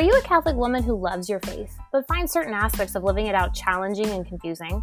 [0.00, 3.26] Are you a Catholic woman who loves your faith, but finds certain aspects of living
[3.26, 4.82] it out challenging and confusing?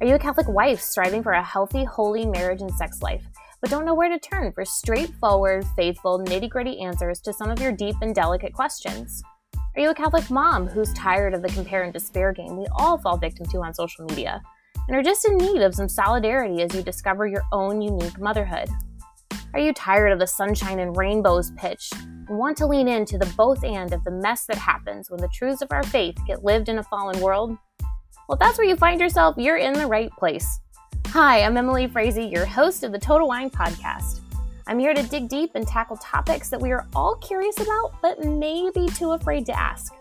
[0.00, 3.22] Are you a Catholic wife striving for a healthy, holy marriage and sex life,
[3.60, 7.60] but don't know where to turn for straightforward, faithful, nitty gritty answers to some of
[7.60, 9.22] your deep and delicate questions?
[9.76, 12.96] Are you a Catholic mom who's tired of the compare and despair game we all
[12.96, 14.40] fall victim to on social media,
[14.88, 18.70] and are just in need of some solidarity as you discover your own unique motherhood?
[19.52, 21.90] Are you tired of the sunshine and rainbows pitch
[22.36, 25.62] want to lean into the both and of the mess that happens when the truths
[25.62, 27.56] of our faith get lived in a fallen world?
[27.80, 30.60] Well, if that's where you find yourself, you're in the right place.
[31.08, 34.20] Hi, I'm Emily Frazee, your host of the Total Whine Podcast.
[34.68, 38.24] I'm here to dig deep and tackle topics that we are all curious about, but
[38.24, 39.92] maybe too afraid to ask.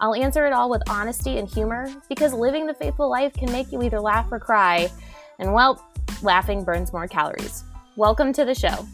[0.00, 3.70] I'll answer it all with honesty and humor because living the faithful life can make
[3.72, 4.90] you either laugh or cry,
[5.38, 5.84] and well,
[6.22, 7.64] laughing burns more calories.
[7.96, 8.86] Welcome to the show.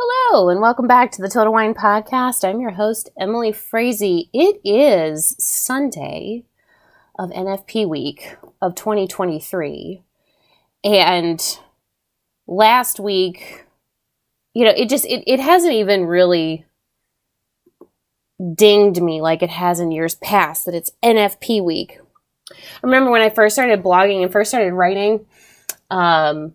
[0.00, 2.48] Hello, and welcome back to the Total Whine Podcast.
[2.48, 4.30] I'm your host, Emily Frazee.
[4.32, 6.44] It is Sunday
[7.18, 10.04] of NFP week of 2023.
[10.84, 11.58] And
[12.46, 13.66] last week,
[14.54, 16.64] you know, it just, it, it hasn't even really
[18.54, 21.98] dinged me like it has in years past that it's NFP week.
[22.52, 22.54] I
[22.84, 25.26] remember when I first started blogging and first started writing,
[25.90, 26.54] um,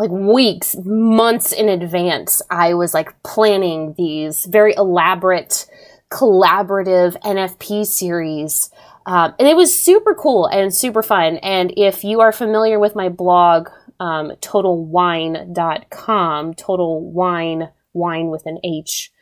[0.00, 5.66] like weeks, months in advance, I was like planning these very elaborate
[6.10, 8.70] collaborative NFP series.
[9.04, 11.36] Um, and it was super cool and super fun.
[11.38, 13.68] And if you are familiar with my blog,
[14.00, 19.12] um, totalwhine.com, total whine, wine with an H,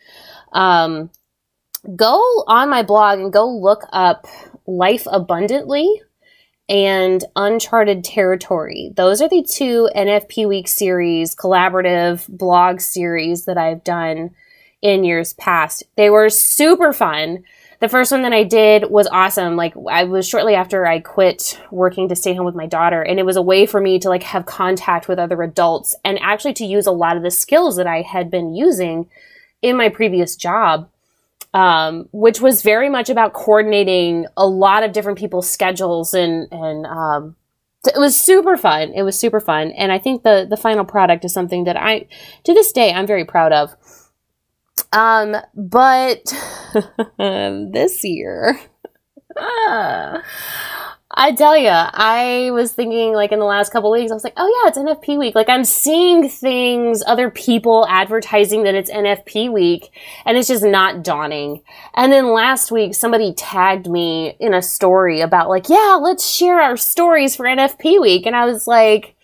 [0.52, 1.10] um,
[1.96, 4.28] go on my blog and go look up
[4.66, 6.02] Life Abundantly
[6.68, 8.92] and Uncharted Territory.
[8.94, 14.34] Those are the two NFP Week series, collaborative blog series that I've done
[14.82, 15.82] in years past.
[15.96, 17.44] They were super fun.
[17.80, 19.56] The first one that I did was awesome.
[19.56, 23.18] Like I was shortly after I quit working to stay home with my daughter and
[23.18, 26.54] it was a way for me to like have contact with other adults and actually
[26.54, 29.08] to use a lot of the skills that I had been using
[29.62, 30.88] in my previous job
[31.54, 36.86] um, which was very much about coordinating a lot of different people's schedules and and
[36.86, 37.36] um,
[37.86, 38.92] it was super fun.
[38.94, 42.06] It was super fun, and I think the the final product is something that I,
[42.44, 43.76] to this day, I'm very proud of.
[44.92, 46.24] Um, but
[47.18, 48.58] this year,
[51.20, 54.34] I tell you, I was thinking like in the last couple weeks, I was like,
[54.36, 55.34] oh yeah, it's NFP week.
[55.34, 59.90] Like I'm seeing things, other people advertising that it's NFP week,
[60.24, 61.62] and it's just not dawning.
[61.94, 66.60] And then last week, somebody tagged me in a story about like, yeah, let's share
[66.60, 68.24] our stories for NFP week.
[68.24, 69.16] And I was like,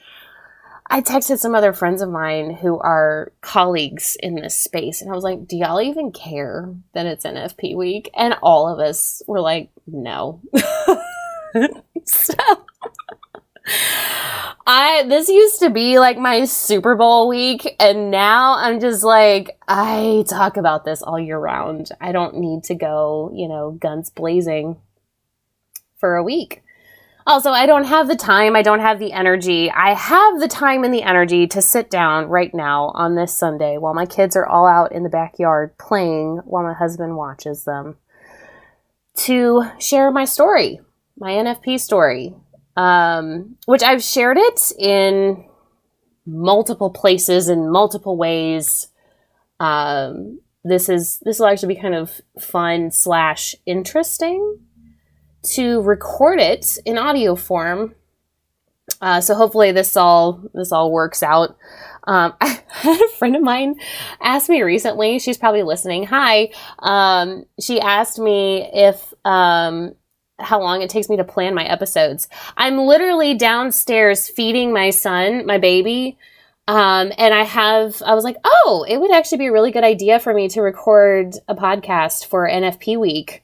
[0.91, 5.15] I texted some other friends of mine who are colleagues in this space, and I
[5.15, 8.11] was like, do y'all even care that it's NFP week?
[8.17, 10.43] And all of us were like, no.
[12.05, 12.35] so
[14.67, 19.59] I this used to be like my Super Bowl week and now I'm just like
[19.69, 21.91] I talk about this all year round.
[22.01, 24.77] I don't need to go, you know, guns blazing
[25.97, 26.63] for a week.
[27.27, 29.71] Also, I don't have the time, I don't have the energy.
[29.71, 33.79] I have the time and the energy to sit down right now on this Sunday
[33.79, 37.97] while my kids are all out in the backyard playing while my husband watches them
[39.15, 40.81] to share my story
[41.17, 42.35] my NFP story,
[42.77, 45.45] um, which I've shared it in
[46.27, 48.89] multiple places in multiple ways.
[49.61, 54.61] Um, this is this will actually be kind of fun slash interesting
[55.43, 57.95] to record it in audio form.
[59.01, 61.57] Uh, so hopefully this all this all works out.
[62.07, 63.77] Um, I had a friend of mine
[64.21, 65.19] ask me recently.
[65.19, 66.05] She's probably listening.
[66.05, 66.51] Hi.
[66.79, 69.95] Um, she asked me if um,
[70.39, 72.29] how long it takes me to plan my episodes.
[72.57, 76.19] I'm literally downstairs feeding my son, my baby.
[76.67, 79.85] Um, and I have, I was like, oh, it would actually be a really good
[79.85, 83.43] idea for me to record a podcast for NFP week.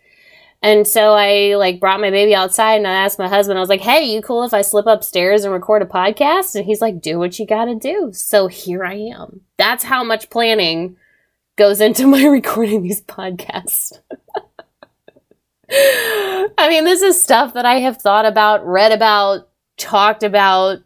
[0.63, 3.71] And so I like brought my baby outside and I asked my husband, I was
[3.71, 6.55] like, hey, you cool if I slip upstairs and record a podcast?
[6.55, 8.11] And he's like, do what you gotta do.
[8.13, 9.41] So here I am.
[9.57, 10.97] That's how much planning
[11.57, 13.93] goes into my recording these podcasts.
[15.73, 20.79] I mean, this is stuff that I have thought about, read about, talked about,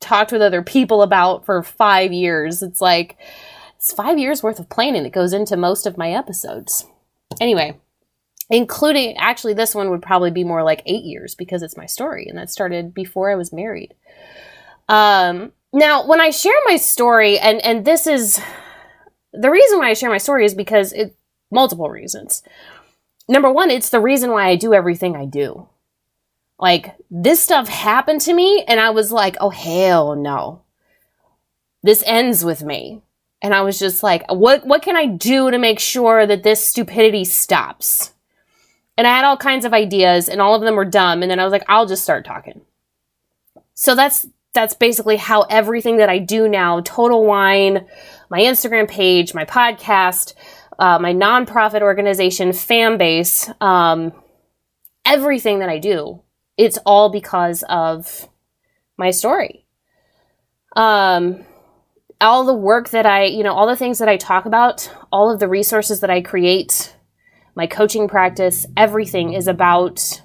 [0.00, 2.62] talked with other people about for five years.
[2.62, 3.16] It's like,
[3.76, 6.86] it's five years worth of planning that goes into most of my episodes.
[7.40, 7.78] Anyway,
[8.48, 12.26] including, actually, this one would probably be more like eight years because it's my story
[12.28, 13.94] and that started before I was married.
[14.88, 18.40] Um, now, when I share my story, and and this is
[19.32, 21.16] the reason why I share my story is because it
[21.50, 22.42] multiple reasons.
[23.30, 25.68] Number one, it's the reason why I do everything I do.
[26.58, 30.62] Like this stuff happened to me, and I was like, oh hell no,
[31.82, 33.02] this ends with me.
[33.40, 36.66] And I was just like, what what can I do to make sure that this
[36.66, 38.12] stupidity stops?
[38.98, 41.22] And I had all kinds of ideas, and all of them were dumb.
[41.22, 42.60] And then I was like, I'll just start talking.
[43.74, 47.86] So that's that's basically how everything that I do now, Total Whine,
[48.28, 50.34] my Instagram page, my podcast,
[50.80, 54.12] uh, my nonprofit organization, FABMbase, um,
[55.04, 56.22] everything that I do,
[56.56, 58.28] it's all because of
[58.96, 59.66] my story.
[60.74, 61.44] Um,
[62.18, 65.30] all the work that I, you know, all the things that I talk about, all
[65.30, 66.96] of the resources that I create,
[67.54, 70.22] my coaching practice, everything is about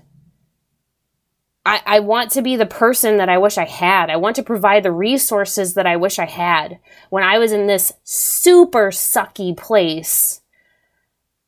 [1.67, 4.11] I, I want to be the person that I wish I had.
[4.11, 6.79] I want to provide the resources that I wish I had
[7.09, 10.41] when I was in this super sucky place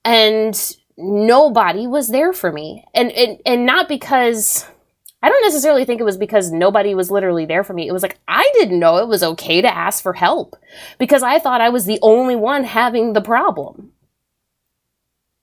[0.07, 2.85] and nobody was there for me.
[2.95, 4.65] And, and, and not because
[5.21, 7.87] I don't necessarily think it was because nobody was literally there for me.
[7.87, 10.55] It was like I didn't know it was okay to ask for help
[10.97, 13.91] because I thought I was the only one having the problem.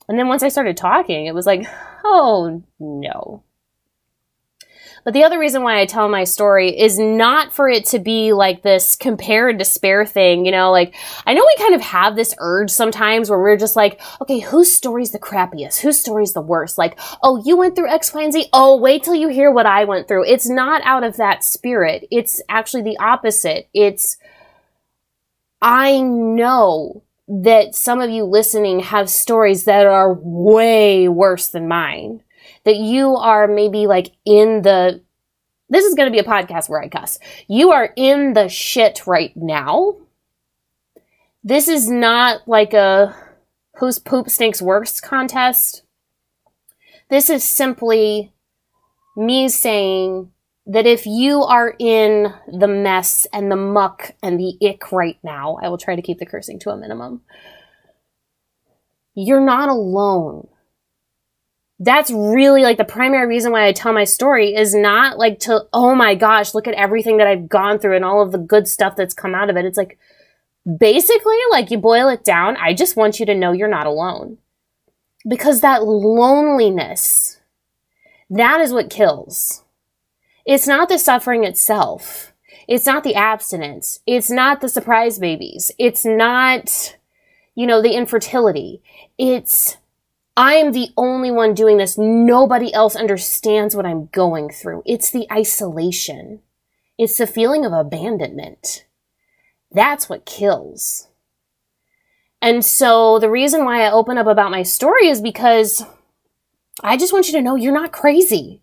[0.08, 1.66] And then once I started talking, it was like,
[2.04, 3.42] oh no.
[5.04, 8.32] But the other reason why I tell my story is not for it to be
[8.32, 10.94] like this compare and despair thing, you know, like
[11.26, 14.72] I know we kind of have this urge sometimes where we're just like, okay, whose
[14.72, 15.80] story's the crappiest?
[15.80, 16.78] Whose story's the worst?
[16.78, 18.48] Like, oh, you went through X, Y, and Z.
[18.54, 20.24] Oh, wait till you hear what I went through.
[20.24, 22.08] It's not out of that spirit.
[22.10, 23.68] It's actually the opposite.
[23.74, 24.16] It's,
[25.60, 32.23] I know that some of you listening have stories that are way worse than mine
[32.64, 35.02] that you are maybe like in the
[35.70, 37.18] this is going to be a podcast where I cuss.
[37.48, 39.96] You are in the shit right now.
[41.42, 43.16] This is not like a
[43.76, 45.82] whose poop stinks worse contest.
[47.08, 48.32] This is simply
[49.16, 50.30] me saying
[50.66, 55.58] that if you are in the mess and the muck and the ick right now,
[55.62, 57.22] I will try to keep the cursing to a minimum.
[59.14, 60.48] You're not alone
[61.84, 65.66] that's really like the primary reason why I tell my story is not like to,
[65.72, 68.66] oh my gosh, look at everything that I've gone through and all of the good
[68.66, 69.64] stuff that's come out of it.
[69.64, 69.98] It's like,
[70.78, 74.38] basically, like you boil it down, I just want you to know you're not alone.
[75.28, 77.38] Because that loneliness,
[78.30, 79.62] that is what kills.
[80.46, 82.32] It's not the suffering itself.
[82.66, 84.00] It's not the abstinence.
[84.06, 85.70] It's not the surprise babies.
[85.78, 86.96] It's not,
[87.54, 88.82] you know, the infertility.
[89.18, 89.76] It's
[90.36, 91.96] I am the only one doing this.
[91.96, 94.82] Nobody else understands what I'm going through.
[94.84, 96.40] It's the isolation.
[96.98, 98.86] It's the feeling of abandonment.
[99.70, 101.08] That's what kills.
[102.42, 105.84] And so the reason why I open up about my story is because
[106.82, 108.60] I just want you to know you're not crazy.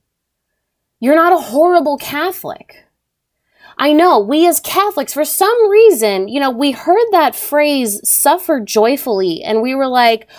[1.00, 2.86] You're not a horrible Catholic.
[3.78, 8.60] I know we as Catholics, for some reason, you know, we heard that phrase suffer
[8.60, 10.30] joyfully and we were like,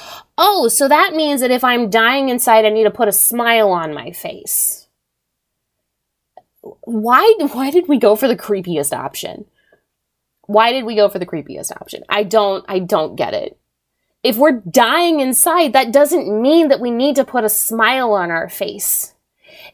[0.42, 3.70] oh, so that means that if I'm dying inside, I need to put a smile
[3.70, 4.88] on my face.
[6.60, 9.46] Why, why did we go for the creepiest option?
[10.46, 12.02] Why did we go for the creepiest option?
[12.08, 13.56] I don't, I don't get it.
[14.24, 18.30] If we're dying inside, that doesn't mean that we need to put a smile on
[18.30, 19.14] our face.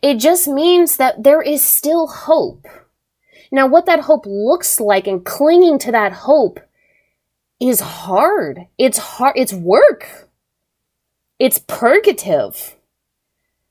[0.02, 2.66] It just means that there is still hope.
[3.50, 6.61] Now, what that hope looks like and clinging to that hope
[7.59, 8.66] is hard.
[8.76, 9.35] It's hard.
[9.37, 10.27] It's work.
[11.38, 12.76] It's purgative.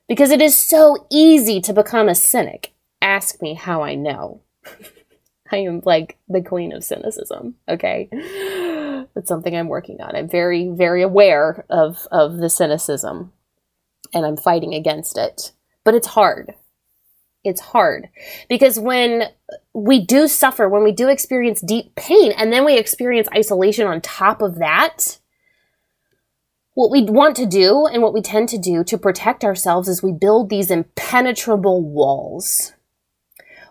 [0.07, 2.73] Because it is so easy to become a cynic.
[3.01, 4.41] Ask me how I know.
[5.51, 8.09] I am like the queen of cynicism, okay?
[9.13, 10.15] That's something I'm working on.
[10.15, 13.33] I'm very, very aware of, of the cynicism
[14.13, 15.51] and I'm fighting against it.
[15.83, 16.53] But it's hard
[17.47, 18.09] it's hard
[18.49, 19.23] because when
[19.73, 24.01] we do suffer, when we do experience deep pain, and then we experience isolation on
[24.01, 25.17] top of that,
[26.77, 30.03] what we want to do and what we tend to do to protect ourselves is
[30.03, 32.73] we build these impenetrable walls.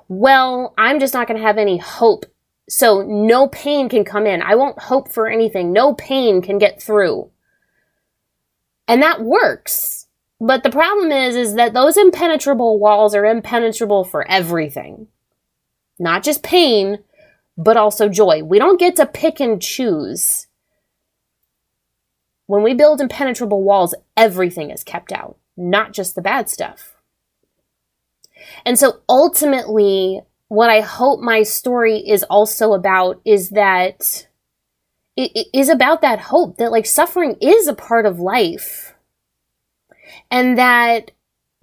[0.08, 2.26] Well, I'm just not going to have any hope.
[2.68, 4.42] So no pain can come in.
[4.42, 5.72] I won't hope for anything.
[5.72, 7.30] No pain can get through.
[8.88, 10.06] And that works
[10.40, 15.08] but the problem is, is that those impenetrable walls are impenetrable for everything.
[15.98, 16.98] Not just pain,
[17.56, 18.42] but also joy.
[18.42, 20.45] We don't get to pick and choose.
[22.46, 26.96] When we build impenetrable walls, everything is kept out, not just the bad stuff.
[28.64, 34.28] And so ultimately, what I hope my story is also about is that
[35.16, 38.94] it is about that hope that like suffering is a part of life.
[40.30, 41.10] And that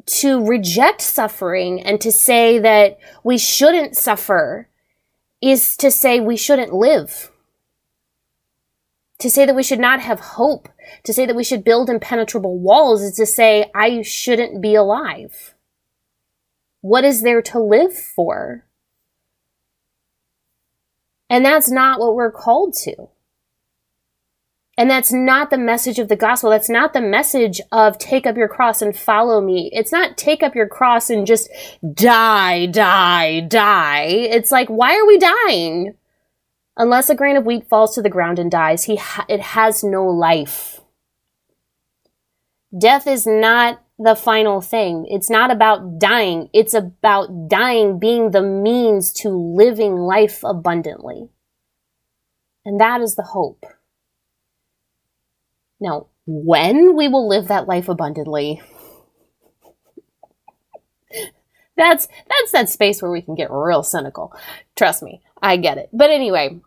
[0.05, 4.67] to reject suffering and to say that we shouldn't suffer
[5.41, 7.31] is to say we shouldn't live.
[9.23, 10.67] To say that we should not have hope,
[11.05, 15.55] to say that we should build impenetrable walls is to say I shouldn't be alive.
[16.81, 18.65] What is there to live for?
[21.29, 23.07] And that's not what we're called to.
[24.77, 26.49] And that's not the message of the gospel.
[26.49, 29.69] That's not the message of take up your cross and follow me.
[29.71, 31.49] It's not take up your cross and just
[31.93, 34.03] die, die, die.
[34.03, 35.95] It's like, why are we dying?
[36.75, 39.83] Unless a grain of wheat falls to the ground and dies, he ha- it has
[39.83, 40.81] no life.
[42.75, 45.05] Death is not the final thing.
[45.09, 46.49] It's not about dying.
[46.53, 51.29] It's about dying being the means to living life abundantly.
[52.65, 53.65] And that is the hope.
[55.79, 58.61] Now, when we will live that life abundantly,
[61.77, 64.33] that's that's that space where we can get real cynical.
[64.75, 65.89] Trust me, I get it.
[65.91, 66.61] But anyway,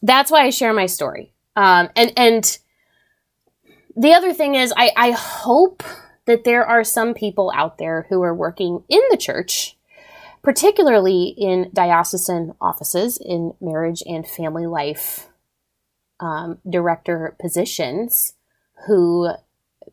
[0.00, 1.34] that's why I share my story.
[1.56, 2.58] Um, and and
[3.96, 5.82] the other thing is, I, I hope
[6.26, 9.76] that there are some people out there who are working in the church,
[10.42, 15.28] particularly in diocesan offices in marriage and family life
[16.20, 18.34] um, director positions
[18.86, 19.30] who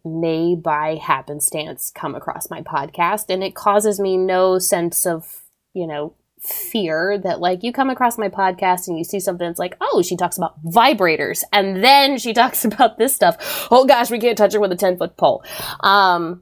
[0.06, 5.86] may by happenstance come across my podcast and it causes me no sense of you
[5.86, 9.78] know fear that like you come across my podcast and you see something that's like
[9.80, 14.20] oh she talks about vibrators and then she talks about this stuff oh gosh we
[14.20, 15.44] can't touch her with a 10 foot pole
[15.82, 16.42] um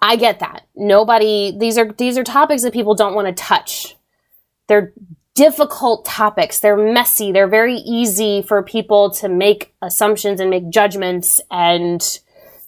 [0.00, 3.96] i get that nobody these are these are topics that people don't want to touch
[4.66, 4.92] they're
[5.34, 6.60] difficult topics.
[6.60, 7.32] They're messy.
[7.32, 12.02] They're very easy for people to make assumptions and make judgments and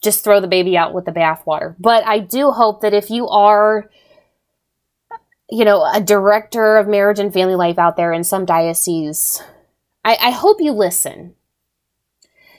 [0.02, 1.76] just throw the baby out with the bathwater.
[1.78, 3.90] But I do hope that if you are,
[5.52, 9.42] you know, a director of marriage and family life out there in some diocese,
[10.02, 11.34] I, I hope you listen.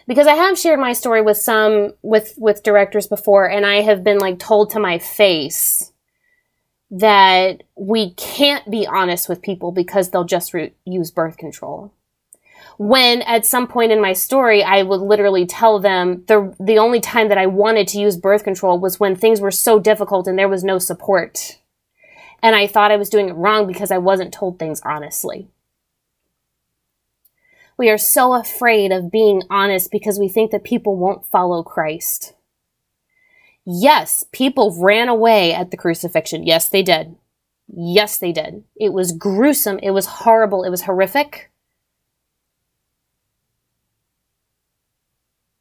[0.07, 4.03] Because I have shared my story with some with with directors before, and I have
[4.03, 5.91] been like told to my face
[6.91, 11.91] that we can't be honest with people because they'll just re- use birth control.
[12.77, 16.99] When at some point in my story, I would literally tell them the, the only
[16.99, 20.37] time that I wanted to use birth control was when things were so difficult and
[20.37, 21.57] there was no support.
[22.43, 25.47] And I thought I was doing it wrong because I wasn't told things honestly.
[27.77, 32.33] We are so afraid of being honest because we think that people won't follow Christ.
[33.65, 36.45] Yes, people ran away at the crucifixion.
[36.45, 37.15] Yes, they did.
[37.73, 38.65] Yes, they did.
[38.75, 39.79] It was gruesome.
[39.81, 40.63] It was horrible.
[40.63, 41.49] It was horrific.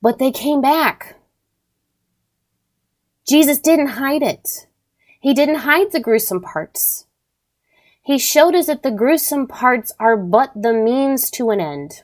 [0.03, 1.15] But they came back.
[3.27, 4.67] Jesus didn't hide it.
[5.23, 7.07] He didn't hide the gruesome parts.
[8.03, 12.03] He showed us that the gruesome parts are but the means to an end.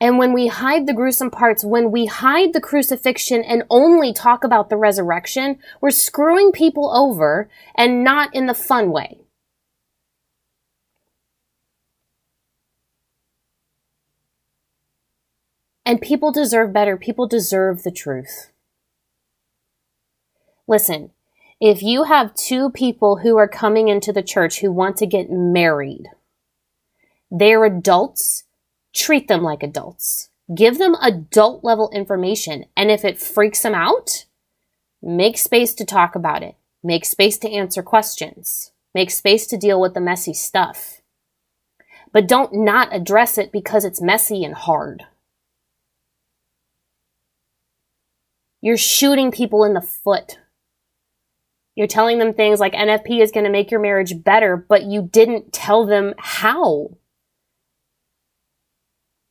[0.00, 4.44] And when we hide the gruesome parts, when we hide the crucifixion and only talk
[4.44, 9.18] about the resurrection, we're screwing people over and not in the fun way.
[15.84, 16.96] And people deserve better.
[16.96, 18.52] People deserve the truth.
[20.68, 21.10] Listen,
[21.60, 25.28] if you have two people who are coming into the church who want to get
[25.30, 26.04] married,
[27.30, 28.44] they're adults
[28.98, 30.30] treat them like adults.
[30.54, 32.64] Give them adult level information.
[32.76, 34.26] And if it freaks them out,
[35.02, 36.56] make space to talk about it.
[36.82, 38.72] Make space to answer questions.
[38.94, 41.00] Make space to deal with the messy stuff.
[42.12, 45.04] But don't not address it because it's messy and hard.
[48.60, 50.38] You're shooting people in the foot.
[51.78, 55.00] You're telling them things like NFP is going to make your marriage better, but you
[55.00, 56.88] didn't tell them how.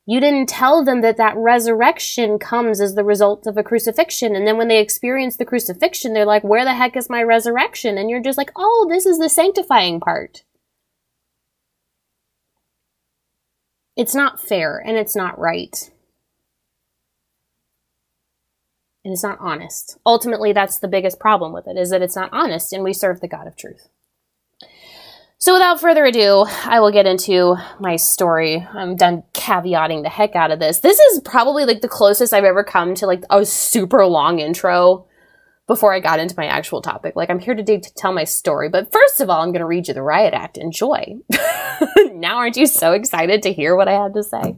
[0.06, 4.34] You didn't tell them that that resurrection comes as the result of a crucifixion.
[4.34, 7.98] And then when they experience the crucifixion, they're like, where the heck is my resurrection?
[7.98, 10.46] And you're just like, oh, this is the sanctifying part.
[13.98, 15.92] It's not fair and it's not right.
[19.08, 19.98] And it's not honest.
[20.06, 23.22] Ultimately, that's the biggest problem with it, is that it's not honest and we serve
[23.22, 23.88] the God of truth.
[25.38, 28.68] So without further ado, I will get into my story.
[28.74, 30.80] I'm done caveating the heck out of this.
[30.80, 35.08] This is probably like the closest I've ever come to like a super long intro
[35.68, 37.16] before I got into my actual topic.
[37.16, 39.66] Like, I'm here today to tell my story, but first of all, I'm going to
[39.66, 40.58] read you the riot act.
[40.58, 41.16] Enjoy.
[42.12, 44.58] now, aren't you so excited to hear what I have to say?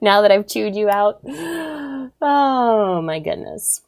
[0.00, 1.20] Now that I've chewed you out?
[2.20, 3.82] Oh, my goodness.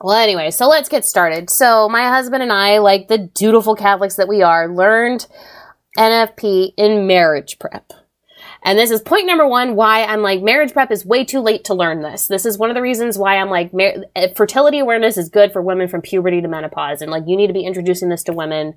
[0.00, 1.50] Well, anyway, so let's get started.
[1.50, 5.26] So, my husband and I, like the dutiful Catholics that we are, learned
[5.98, 7.92] NFP in marriage prep.
[8.62, 11.64] And this is point number one why I'm like, marriage prep is way too late
[11.64, 12.28] to learn this.
[12.28, 15.52] This is one of the reasons why I'm like, mar- eh, fertility awareness is good
[15.52, 17.02] for women from puberty to menopause.
[17.02, 18.74] And like, you need to be introducing this to women,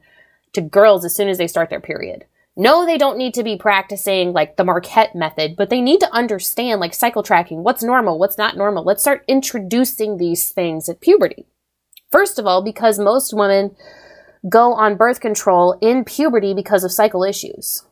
[0.53, 2.25] to girls as soon as they start their period.
[2.55, 6.13] No, they don't need to be practicing like the Marquette method, but they need to
[6.13, 8.83] understand like cycle tracking, what's normal, what's not normal.
[8.83, 11.47] Let's start introducing these things at puberty.
[12.11, 13.75] First of all, because most women
[14.47, 17.85] go on birth control in puberty because of cycle issues.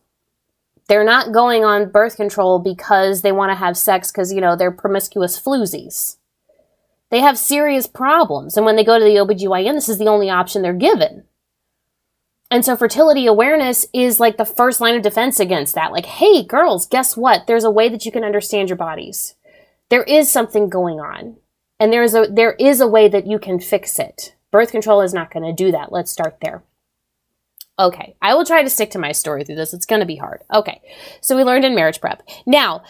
[0.88, 4.56] They're not going on birth control because they want to have sex because, you know,
[4.56, 6.18] they're promiscuous floozies.
[7.10, 8.58] They have serious problems.
[8.58, 11.24] And when they go to the OBGYN, this is the only option they're given.
[12.51, 15.93] And so fertility awareness is like the first line of defense against that.
[15.93, 17.48] Like, hey, girls, guess what?
[17.48, 19.36] There's a way that you can understand your bodies.
[19.89, 21.38] There is something going on.
[21.79, 24.36] And there's a, there is a way that you can fix it.
[24.51, 25.93] Birth control is not going to do that.
[25.93, 26.62] Let's start there.
[27.79, 29.74] Okay, I will try to stick to my story through this.
[29.74, 30.43] It's going to be hard.
[30.53, 30.81] Okay,
[31.22, 32.22] so we learned in marriage prep.
[32.46, 32.84] Now,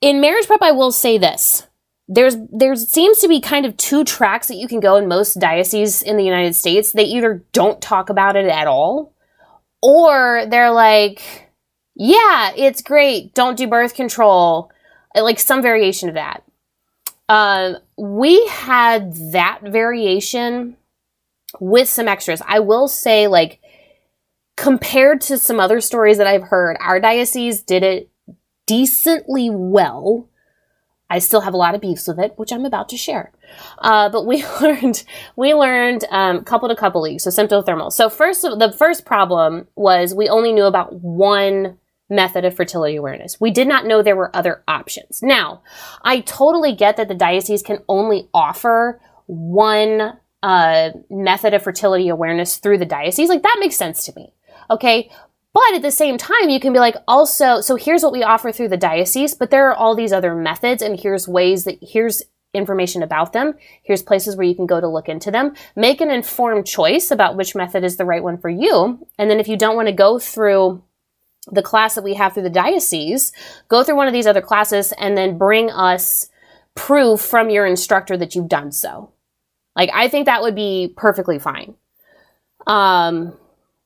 [0.00, 1.68] in marriage prep, I will say this.
[2.14, 5.40] There's there seems to be kind of two tracks that you can go in most
[5.40, 6.92] dioceses in the United States.
[6.92, 9.14] They either don't talk about it at all,
[9.82, 11.50] or they're like,
[11.94, 13.34] "Yeah, it's great.
[13.34, 14.70] Don't do birth control."
[15.14, 16.42] Like some variation of that.
[17.28, 20.76] Um, we had that variation
[21.60, 22.42] with some extras.
[22.46, 23.60] I will say, like,
[24.56, 28.10] compared to some other stories that I've heard, our diocese did it
[28.66, 30.28] decently well.
[31.12, 33.32] I still have a lot of beefs with it, which I'm about to share.
[33.78, 35.04] Uh, but we learned
[35.36, 37.92] we learned um, couple to couple leagues, so symptothermal.
[37.92, 41.76] So first, the first problem was we only knew about one
[42.08, 43.38] method of fertility awareness.
[43.38, 45.20] We did not know there were other options.
[45.22, 45.62] Now,
[46.02, 52.56] I totally get that the diocese can only offer one uh, method of fertility awareness
[52.56, 53.28] through the diocese.
[53.28, 54.32] Like that makes sense to me.
[54.70, 55.10] Okay.
[55.54, 58.52] But at the same time, you can be like, also, so here's what we offer
[58.52, 62.22] through the diocese, but there are all these other methods, and here's ways that, here's
[62.54, 63.54] information about them.
[63.82, 65.54] Here's places where you can go to look into them.
[65.74, 69.06] Make an informed choice about which method is the right one for you.
[69.18, 70.82] And then if you don't want to go through
[71.50, 73.32] the class that we have through the diocese,
[73.68, 76.28] go through one of these other classes and then bring us
[76.74, 79.10] proof from your instructor that you've done so.
[79.74, 81.74] Like, I think that would be perfectly fine.
[82.66, 83.36] Um,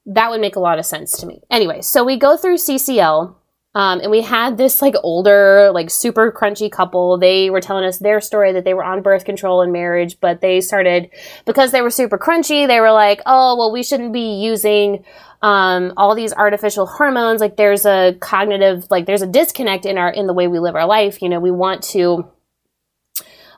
[0.06, 1.42] that would make a lot of sense to me.
[1.50, 3.34] Anyway, so we go through CCL,
[3.76, 7.18] um, and we had this like older, like super crunchy couple.
[7.18, 10.40] They were telling us their story that they were on birth control and marriage, but
[10.40, 11.10] they started
[11.44, 12.66] because they were super crunchy.
[12.66, 15.04] They were like, "Oh, well, we shouldn't be using
[15.42, 17.42] um, all these artificial hormones.
[17.42, 20.74] Like, there's a cognitive, like, there's a disconnect in our in the way we live
[20.74, 21.20] our life.
[21.20, 22.30] You know, we want to."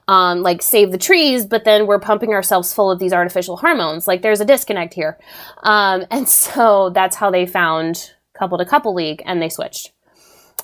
[0.08, 4.08] Um, like save the trees, but then we're pumping ourselves full of these artificial hormones.
[4.08, 5.18] Like there's a disconnect here.
[5.62, 9.92] Um, and so that's how they found couple to couple league and they switched.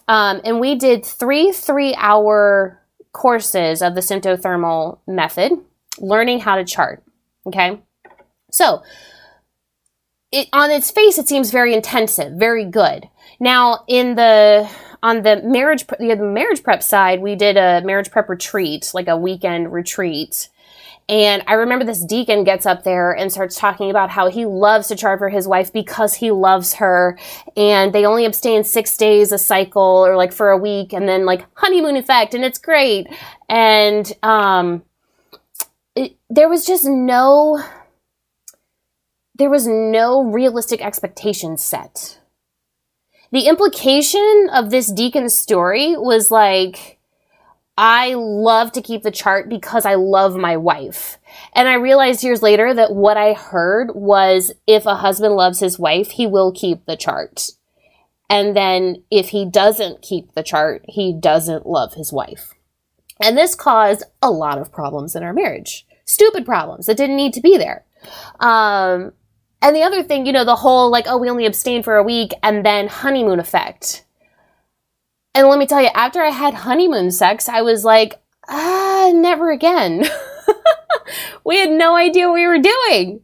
[0.07, 2.80] Um, and we did three three hour
[3.12, 5.52] courses of the symptothermal method,
[5.98, 7.02] learning how to chart.
[7.46, 7.80] Okay.
[8.50, 8.83] So
[10.33, 13.09] it, on its face, it seems very intensive, very good.
[13.40, 14.68] Now, in the
[15.05, 19.17] on the marriage the marriage prep side, we did a marriage prep retreat, like a
[19.17, 20.49] weekend retreat.
[21.07, 24.88] And I remember this deacon gets up there and starts talking about how he loves
[24.88, 27.19] to chart for his wife because he loves her.
[27.55, 31.27] And they only abstain six days a cycle or like for a week and then
[31.27, 33.07] like honeymoon effect and it's great.
[33.51, 34.83] And, um,
[35.95, 37.62] it, there was just no,
[39.35, 42.19] there was no realistic expectation set
[43.35, 47.01] the implication of this deacon's story was like,
[47.77, 51.18] I love to keep the chart because I love my wife.
[51.53, 55.81] And I realized years later that what I heard was if a husband loves his
[55.81, 57.51] wife, he will keep the chart.
[58.31, 62.55] And then if he doesn't keep the chart, he doesn't love his wife.
[63.20, 65.88] And this caused a lot of problems in our marriage.
[66.05, 67.85] Stupid problems that didn't need to be there.
[68.38, 69.12] Um,
[69.64, 72.03] and the other thing, you know, the whole like, oh, we only abstain for a
[72.03, 74.05] week and then honeymoon effect.
[75.35, 79.50] And let me tell you, after I had honeymoon sex, I was like, ah, never
[79.50, 80.05] again.
[81.44, 83.22] we had no idea what we were doing.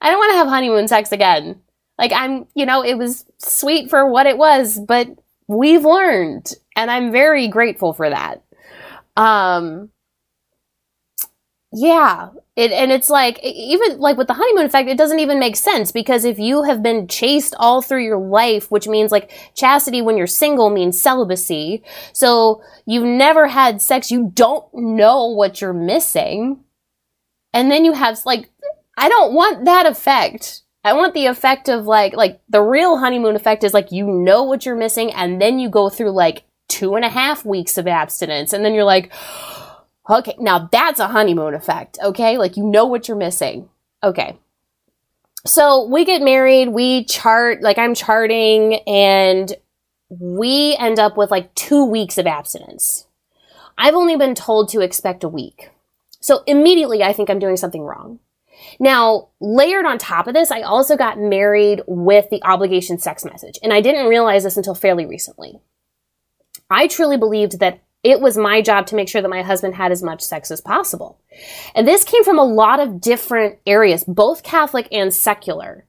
[0.00, 1.60] I don't want to have honeymoon sex again.
[1.98, 5.08] Like, I'm, you know, it was sweet for what it was, but
[5.48, 8.44] we've learned, and I'm very grateful for that.
[9.16, 9.90] Um,
[11.72, 12.30] yeah.
[12.56, 15.92] It, and it's like, even like with the honeymoon effect, it doesn't even make sense
[15.92, 20.18] because if you have been chaste all through your life, which means like chastity when
[20.18, 21.82] you're single means celibacy.
[22.12, 24.10] So you've never had sex.
[24.10, 26.64] You don't know what you're missing.
[27.52, 28.50] And then you have like,
[28.96, 30.62] I don't want that effect.
[30.82, 34.42] I want the effect of like, like the real honeymoon effect is like, you know
[34.42, 37.86] what you're missing and then you go through like two and a half weeks of
[37.86, 39.12] abstinence and then you're like,
[40.10, 42.36] Okay, now that's a honeymoon effect, okay?
[42.36, 43.68] Like you know what you're missing.
[44.02, 44.36] Okay.
[45.46, 49.54] So we get married, we chart, like I'm charting, and
[50.08, 53.06] we end up with like two weeks of abstinence.
[53.78, 55.70] I've only been told to expect a week.
[56.20, 58.18] So immediately I think I'm doing something wrong.
[58.78, 63.58] Now, layered on top of this, I also got married with the obligation sex message,
[63.62, 65.60] and I didn't realize this until fairly recently.
[66.68, 69.92] I truly believed that it was my job to make sure that my husband had
[69.92, 71.18] as much sex as possible.
[71.74, 75.84] And this came from a lot of different areas, both Catholic and secular.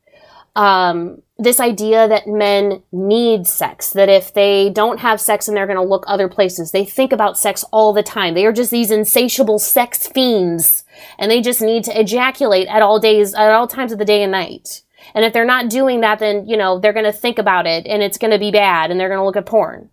[0.55, 5.65] Um, this idea that men need sex, that if they don't have sex and they're
[5.65, 8.33] going to look other places, they think about sex all the time.
[8.33, 10.83] They are just these insatiable sex fiends
[11.17, 14.21] and they just need to ejaculate at all days, at all times of the day
[14.21, 14.83] and night.
[15.15, 17.87] And if they're not doing that, then, you know, they're going to think about it
[17.87, 19.89] and it's going to be bad and they're going to look at porn.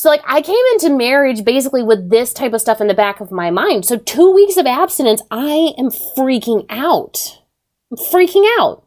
[0.00, 3.20] So like I came into marriage basically with this type of stuff in the back
[3.20, 3.84] of my mind.
[3.84, 7.42] So two weeks of abstinence, I am freaking out.
[7.90, 8.82] I'm freaking out.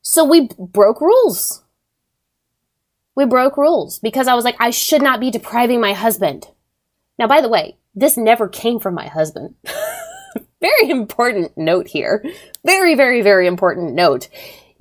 [0.00, 1.62] So we broke rules.
[3.14, 6.48] We broke rules because I was like, I should not be depriving my husband.
[7.16, 9.54] Now, by the way, this never came from my husband.
[10.60, 12.24] very important note here.
[12.64, 14.28] Very, very, very important note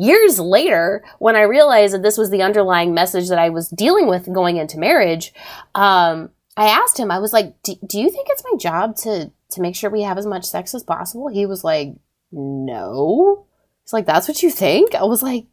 [0.02, 4.08] years later, when I realized that this was the underlying message that I was dealing
[4.08, 5.34] with going into marriage,
[5.76, 9.62] um, I asked him, I was like, do you think it's my job to, to
[9.62, 11.28] make sure we have as much sex as possible?
[11.28, 11.94] He was like,
[12.32, 13.46] no.
[13.84, 14.96] It's like, that's what you think?
[14.96, 15.46] I was like,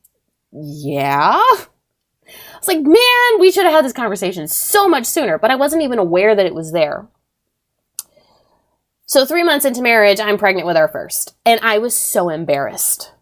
[0.53, 1.39] yeah.
[1.39, 1.67] I
[2.59, 5.83] was like, man, we should have had this conversation so much sooner, but I wasn't
[5.83, 7.07] even aware that it was there.
[9.07, 13.13] So, three months into marriage, I'm pregnant with our first, and I was so embarrassed.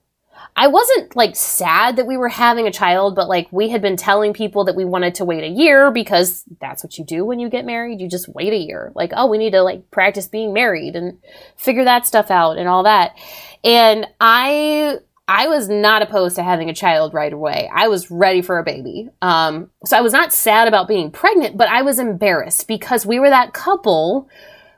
[0.59, 3.97] I wasn't like sad that we were having a child, but like we had been
[3.97, 7.38] telling people that we wanted to wait a year because that's what you do when
[7.38, 8.01] you get married.
[8.01, 8.90] You just wait a year.
[8.95, 11.19] Like, oh, we need to like practice being married and
[11.57, 13.14] figure that stuff out and all that.
[13.62, 17.69] And I I was not opposed to having a child right away.
[17.75, 19.11] I was ready for a baby.
[19.21, 23.19] Um, so I was not sad about being pregnant, but I was embarrassed because we
[23.19, 24.29] were that couple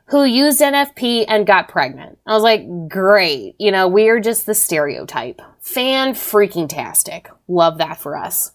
[0.09, 2.19] who used NFP and got pregnant.
[2.27, 3.57] I was like, great.
[3.59, 5.43] You know, we are just the stereotype.
[5.61, 7.29] Fan freaking tastic.
[7.47, 8.53] Love that for us.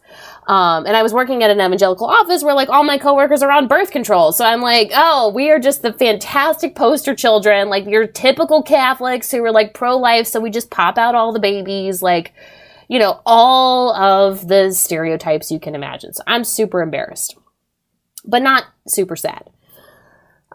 [0.48, 3.52] Um, and I was working at an evangelical office where like all my coworkers are
[3.52, 4.32] on birth control.
[4.32, 9.30] So I'm like, oh, we are just the fantastic poster children, like your typical Catholics
[9.30, 10.26] who are like pro-life.
[10.26, 12.34] So we just pop out all the babies, like,
[12.88, 16.14] you know, all of the stereotypes you can imagine.
[16.14, 17.38] So I'm super embarrassed,
[18.26, 19.52] but not super sad.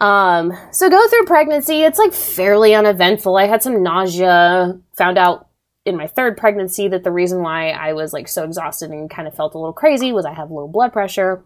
[0.01, 1.83] Um, so go through pregnancy.
[1.83, 3.37] It's like fairly uneventful.
[3.37, 5.49] I had some nausea, found out
[5.85, 9.27] in my third pregnancy that the reason why I was like so exhausted and kind
[9.27, 11.45] of felt a little crazy was I have low blood pressure.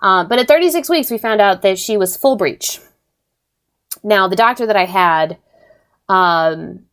[0.00, 2.78] Uh, but at 36 weeks, we found out that she was full breech.
[4.04, 5.38] Now, the doctor that I had,
[6.08, 6.84] um,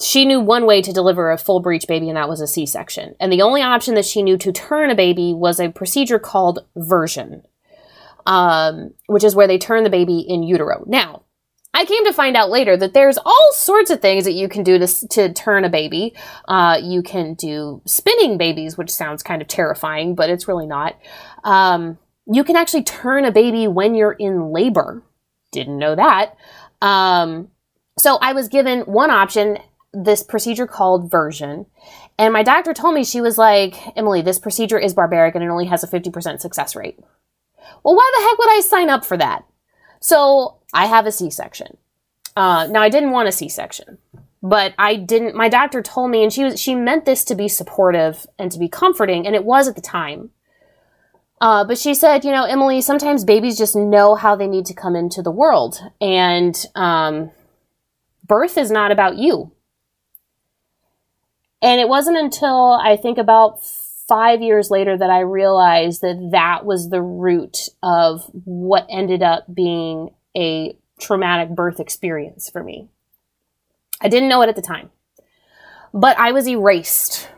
[0.00, 2.66] she knew one way to deliver a full breech baby, and that was a C
[2.66, 3.14] section.
[3.20, 6.66] And the only option that she knew to turn a baby was a procedure called
[6.74, 7.44] version
[8.26, 10.84] um, which is where they turn the baby in utero.
[10.86, 11.22] Now,
[11.74, 14.62] I came to find out later that there's all sorts of things that you can
[14.62, 16.14] do to, to turn a baby.
[16.46, 20.96] Uh, you can do spinning babies, which sounds kind of terrifying, but it's really not.
[21.42, 25.02] Um, you can actually turn a baby when you're in labor.
[25.50, 26.36] Didn't know that.
[26.80, 27.48] Um,
[27.98, 29.58] so I was given one option,
[29.92, 31.66] this procedure called version.
[32.18, 35.48] And my doctor told me, she was like, Emily, this procedure is barbaric and it
[35.48, 37.00] only has a 50% success rate.
[37.82, 39.44] Well, why the heck would I sign up for that?
[40.00, 41.76] So I have a C-section.
[42.36, 43.98] Uh, now I didn't want a C-section,
[44.42, 45.34] but I didn't.
[45.34, 48.58] My doctor told me, and she was she meant this to be supportive and to
[48.58, 50.30] be comforting, and it was at the time.
[51.40, 54.74] Uh, but she said, you know, Emily, sometimes babies just know how they need to
[54.74, 57.30] come into the world, and um,
[58.26, 59.52] birth is not about you.
[61.62, 63.60] And it wasn't until I think about
[64.08, 69.44] five years later that I realized that that was the root of what ended up
[69.52, 72.88] being a traumatic birth experience for me.
[74.00, 74.90] I didn't know it at the time,
[75.92, 77.28] but I was erased.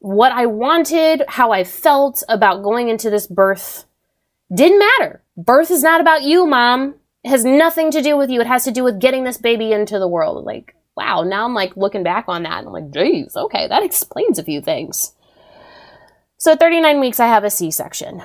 [0.00, 3.86] What I wanted, how I felt about going into this birth
[4.54, 5.22] didn't matter.
[5.36, 6.96] Birth is not about you, mom.
[7.24, 8.40] It has nothing to do with you.
[8.40, 10.44] It has to do with getting this baby into the world.
[10.44, 13.82] Like, wow, now I'm like looking back on that and I'm like, geez, okay, that
[13.82, 15.12] explains a few things.
[16.38, 18.22] So at 39 weeks, I have a C section.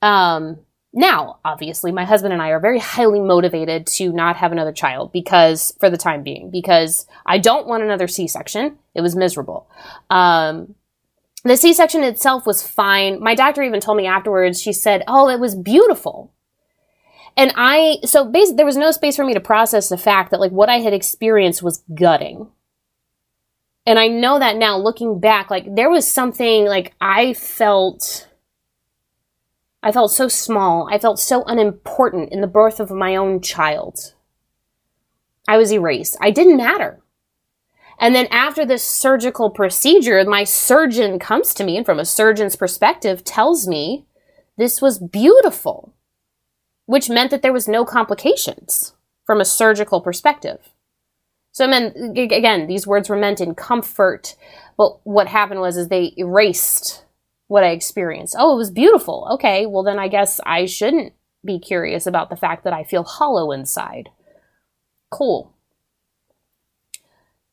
[0.00, 0.58] Um,
[0.92, 5.12] now, obviously, my husband and I are very highly motivated to not have another child
[5.12, 8.78] because, for the time being, because I don't want another C section.
[8.94, 9.68] It was miserable.
[10.08, 10.74] Um,
[11.44, 13.20] the C section itself was fine.
[13.20, 16.32] My doctor even told me afterwards, she said, Oh, it was beautiful.
[17.36, 20.40] And I, so basically, there was no space for me to process the fact that
[20.40, 22.48] like what I had experienced was gutting.
[23.86, 28.28] And I know that now looking back, like there was something like I felt,
[29.82, 30.88] I felt so small.
[30.90, 34.14] I felt so unimportant in the birth of my own child.
[35.46, 36.16] I was erased.
[36.20, 37.00] I didn't matter.
[37.98, 42.56] And then after this surgical procedure, my surgeon comes to me and from a surgeon's
[42.56, 44.04] perspective tells me
[44.56, 45.94] this was beautiful
[46.86, 48.94] which meant that there was no complications
[49.24, 50.70] from a surgical perspective.
[51.56, 54.36] So I mean, again, these words were meant in comfort,
[54.76, 57.02] but what happened was is they erased
[57.46, 58.36] what I experienced.
[58.38, 59.26] Oh, it was beautiful.
[59.30, 63.04] Okay, well then I guess I shouldn't be curious about the fact that I feel
[63.04, 64.10] hollow inside.
[65.10, 65.54] Cool.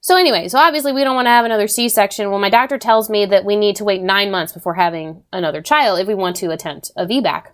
[0.01, 2.29] So anyway, so obviously we don't want to have another C-section.
[2.29, 5.61] Well, my doctor tells me that we need to wait nine months before having another
[5.61, 7.52] child if we want to attempt a VBAC.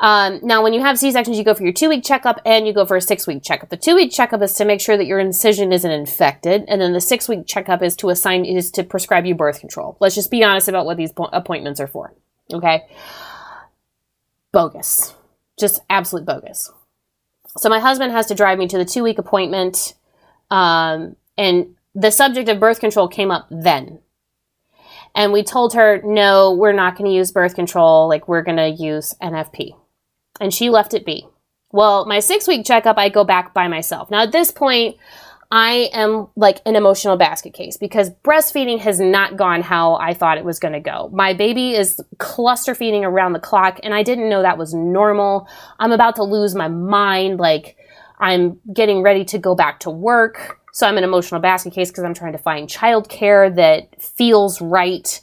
[0.00, 2.66] Um, now, when you have C sections, you go for your two week checkup and
[2.66, 3.68] you go for a six week checkup.
[3.68, 6.92] The two week checkup is to make sure that your incision isn't infected, and then
[6.92, 9.96] the six week checkup is to assign is to prescribe you birth control.
[10.00, 12.14] Let's just be honest about what these appointments are for.
[12.52, 12.86] Okay,
[14.52, 15.14] bogus,
[15.58, 16.70] just absolute bogus.
[17.56, 19.94] So my husband has to drive me to the two week appointment,
[20.48, 23.98] um, and the subject of birth control came up then.
[25.14, 28.08] And we told her, no, we're not going to use birth control.
[28.08, 29.74] Like, we're going to use NFP
[30.40, 31.26] and she left it be.
[31.70, 34.10] Well, my six week checkup, I go back by myself.
[34.10, 34.96] Now, at this point,
[35.50, 40.36] I am like an emotional basket case because breastfeeding has not gone how I thought
[40.36, 41.08] it was going to go.
[41.12, 45.48] My baby is cluster feeding around the clock, and I didn't know that was normal.
[45.78, 47.38] I'm about to lose my mind.
[47.38, 47.76] Like,
[48.18, 50.60] I'm getting ready to go back to work.
[50.72, 55.20] So I'm an emotional basket case because I'm trying to find childcare that feels right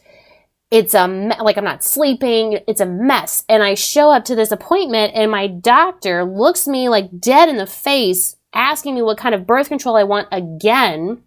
[0.75, 2.59] it's a me- like I'm not sleeping.
[2.67, 3.45] It's a mess.
[3.47, 7.55] And I show up to this appointment and my doctor looks me like dead in
[7.55, 11.23] the face, asking me what kind of birth control I want again.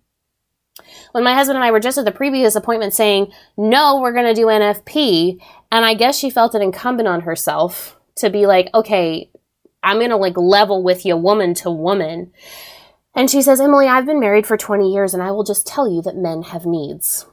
[1.12, 4.26] When my husband and I were just at the previous appointment saying, no, we're going
[4.26, 5.40] to do NFP.
[5.72, 9.30] And I guess she felt it incumbent on herself to be like, okay,
[9.82, 12.32] I'm going to like level with you woman to woman.
[13.14, 15.90] And she says, Emily, I've been married for 20 years and I will just tell
[15.90, 17.24] you that men have needs.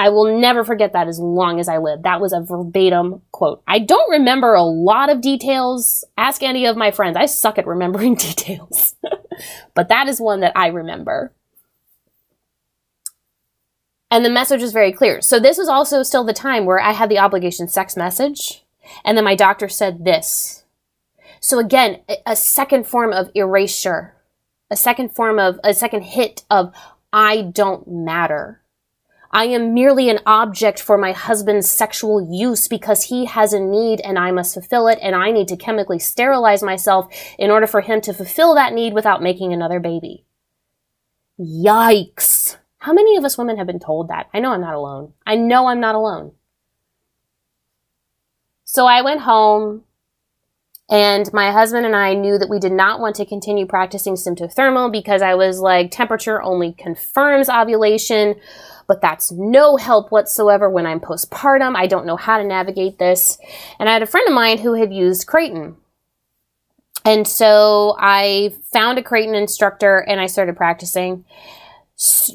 [0.00, 2.04] I will never forget that as long as I live.
[2.04, 3.62] That was a verbatim quote.
[3.68, 6.06] I don't remember a lot of details.
[6.16, 7.18] Ask any of my friends.
[7.18, 8.96] I suck at remembering details.
[9.74, 11.34] but that is one that I remember.
[14.10, 15.20] And the message was very clear.
[15.20, 18.64] So this was also still the time where I had the obligation sex message.
[19.04, 20.64] And then my doctor said this.
[21.40, 24.14] So again, a second form of erasure,
[24.70, 26.74] a second form of, a second hit of
[27.12, 28.62] I don't matter.
[29.32, 34.00] I am merely an object for my husband's sexual use because he has a need
[34.00, 37.80] and I must fulfill it and I need to chemically sterilize myself in order for
[37.80, 40.24] him to fulfill that need without making another baby.
[41.38, 42.56] Yikes.
[42.78, 44.28] How many of us women have been told that?
[44.34, 45.12] I know I'm not alone.
[45.24, 46.32] I know I'm not alone.
[48.64, 49.84] So I went home
[50.90, 54.90] and my husband and I knew that we did not want to continue practicing symptothermal
[54.90, 58.34] because I was like, temperature only confirms ovulation
[58.90, 61.76] but that's no help whatsoever when I'm postpartum.
[61.76, 63.38] I don't know how to navigate this.
[63.78, 65.76] And I had a friend of mine who had used Creighton.
[67.04, 71.24] And so I found a Creighton instructor and I started practicing,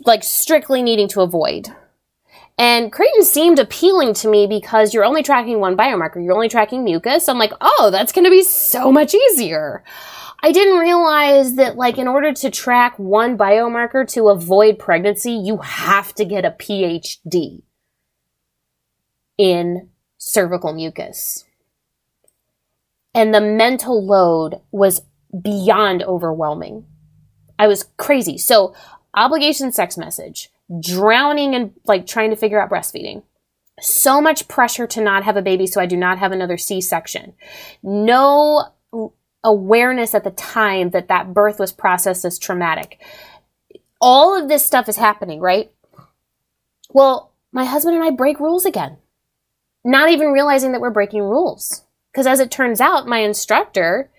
[0.06, 1.76] like strictly needing to avoid.
[2.58, 6.24] And Creighton seemed appealing to me because you're only tracking one biomarker.
[6.24, 7.28] You're only tracking mucus.
[7.28, 9.84] I'm like, oh, that's going to be so much easier.
[10.42, 15.58] I didn't realize that, like, in order to track one biomarker to avoid pregnancy, you
[15.58, 17.64] have to get a PhD
[19.38, 21.46] in cervical mucus.
[23.14, 25.02] And the mental load was
[25.42, 26.86] beyond overwhelming.
[27.58, 28.38] I was crazy.
[28.38, 28.76] So,
[29.16, 33.24] obligation sex message, drowning and like trying to figure out breastfeeding.
[33.80, 36.82] So much pressure to not have a baby so I do not have another C
[36.82, 37.34] section.
[37.84, 38.74] No
[39.46, 43.00] awareness at the time that that birth was processed as traumatic.
[44.02, 45.72] All of this stuff is happening, right?
[46.90, 48.98] Well, my husband and I break rules again.
[49.86, 54.10] Not even realizing that we're breaking rules Because as it turns out, my instructor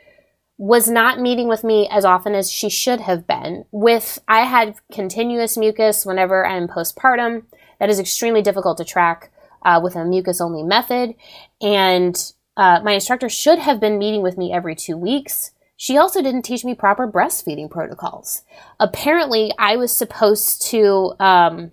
[0.59, 3.65] was not meeting with me as often as she should have been.
[3.73, 7.45] With I had continuous mucus whenever I'm postpartum.
[7.79, 9.31] That is extremely difficult to track
[9.63, 11.15] uh, with a mucus only method.
[11.61, 15.53] And uh, my instructor should have been meeting with me every two weeks.
[15.77, 18.43] She also didn't teach me proper breastfeeding protocols.
[18.81, 21.73] Apparently, I was supposed to, um,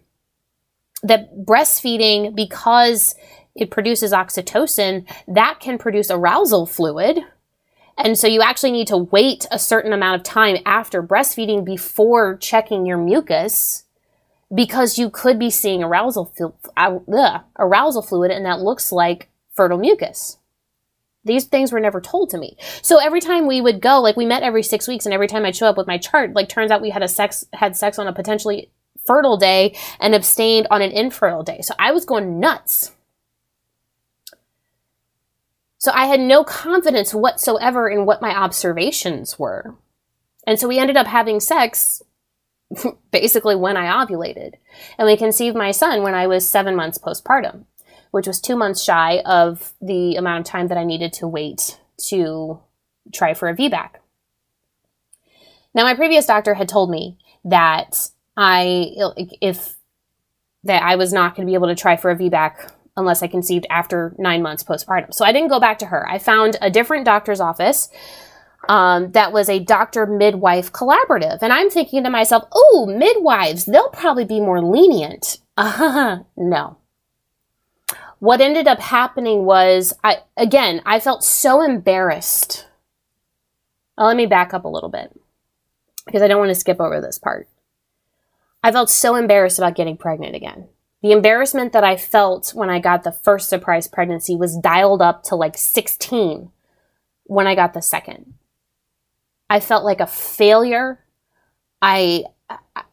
[1.03, 3.15] that breastfeeding, because
[3.55, 7.19] it produces oxytocin, that can produce arousal fluid.
[7.97, 12.37] And so you actually need to wait a certain amount of time after breastfeeding before
[12.37, 13.83] checking your mucus
[14.53, 16.33] because you could be seeing arousal,
[16.75, 20.37] uh, arousal fluid and that looks like fertile mucus.
[21.25, 22.57] These things were never told to me.
[22.81, 25.45] So every time we would go, like we met every six weeks, and every time
[25.45, 27.97] I'd show up with my chart, like turns out we had a sex had sex
[27.97, 28.71] on a potentially
[29.05, 31.61] fertile day and abstained on an infertile day.
[31.61, 32.91] So I was going nuts.
[35.77, 39.75] So I had no confidence whatsoever in what my observations were.
[40.47, 42.01] And so we ended up having sex
[43.11, 44.53] basically when I ovulated.
[44.97, 47.65] And we conceived my son when I was seven months postpartum
[48.13, 51.79] which was two months shy of the amount of time that I needed to wait
[52.09, 52.59] to
[53.11, 53.89] try for a VBAC.
[55.73, 58.91] Now, my previous doctor had told me that I,
[59.41, 59.77] if
[60.63, 63.27] that I was not going to be able to try for a VBAC unless I
[63.27, 65.11] conceived after nine months postpartum.
[65.11, 66.07] So I didn't go back to her.
[66.07, 67.89] I found a different doctor's office
[68.69, 71.39] um, that was a doctor midwife collaborative.
[71.41, 75.39] And I'm thinking to myself, oh, midwives, they'll probably be more lenient.
[75.57, 76.77] Uh, no
[78.23, 82.65] what ended up happening was I again, I felt so embarrassed.
[83.97, 85.11] Well, let me back up a little bit
[86.05, 87.49] because I don't want to skip over this part.
[88.63, 90.69] I felt so embarrassed about getting pregnant again.
[91.01, 95.23] The embarrassment that I felt when I got the first surprise pregnancy was dialed up
[95.23, 96.49] to like 16
[97.25, 98.35] when I got the second.
[99.49, 101.03] I felt like a failure.
[101.81, 102.83] I, I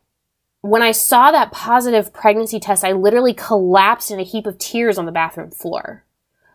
[0.63, 4.99] when I saw that positive pregnancy test, I literally collapsed in a heap of tears
[4.99, 6.05] on the bathroom floor.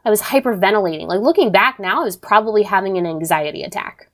[0.03, 1.07] I was hyperventilating.
[1.07, 4.09] Like looking back now, I was probably having an anxiety attack.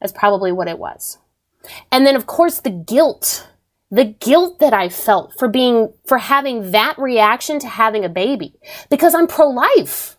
[0.00, 1.18] That's probably what it was.
[1.90, 3.48] And then of course the guilt.
[3.90, 8.54] The guilt that I felt for being, for having that reaction to having a baby.
[8.88, 10.16] Because I'm pro-life.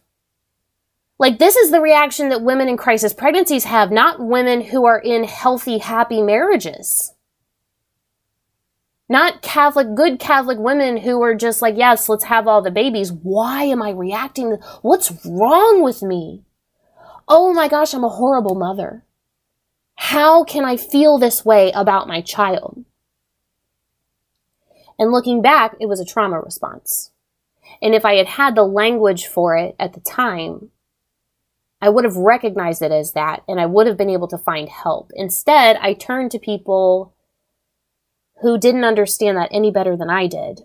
[1.18, 5.00] Like this is the reaction that women in crisis pregnancies have, not women who are
[5.00, 7.14] in healthy, happy marriages
[9.12, 13.12] not Catholic, good Catholic women who are just like, yes, let's have all the babies.
[13.12, 14.58] Why am I reacting?
[14.82, 16.44] What's wrong with me?
[17.28, 19.04] Oh my gosh, I'm a horrible mother.
[19.96, 22.86] How can I feel this way about my child?
[24.98, 27.12] And looking back, it was a trauma response.
[27.82, 30.70] And if I had had the language for it at the time,
[31.82, 34.70] I would have recognized it as that and I would have been able to find
[34.70, 35.12] help.
[35.16, 37.14] Instead, I turned to people
[38.42, 40.62] who didn't understand that any better than I did.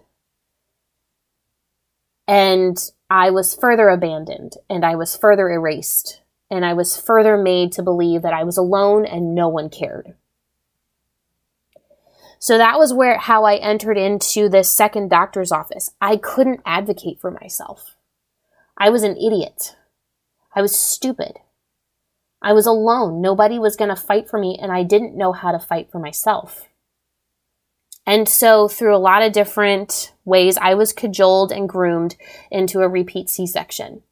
[2.26, 7.72] And I was further abandoned and I was further erased and I was further made
[7.72, 10.14] to believe that I was alone and no one cared.
[12.38, 15.92] So that was where how I entered into this second doctor's office.
[16.00, 17.96] I couldn't advocate for myself.
[18.76, 19.76] I was an idiot.
[20.54, 21.38] I was stupid.
[22.42, 23.20] I was alone.
[23.20, 25.98] Nobody was going to fight for me and I didn't know how to fight for
[25.98, 26.68] myself.
[28.06, 32.14] And so, through a lot of different ways, I was cajoled and groomed
[32.50, 34.02] into a repeat C section.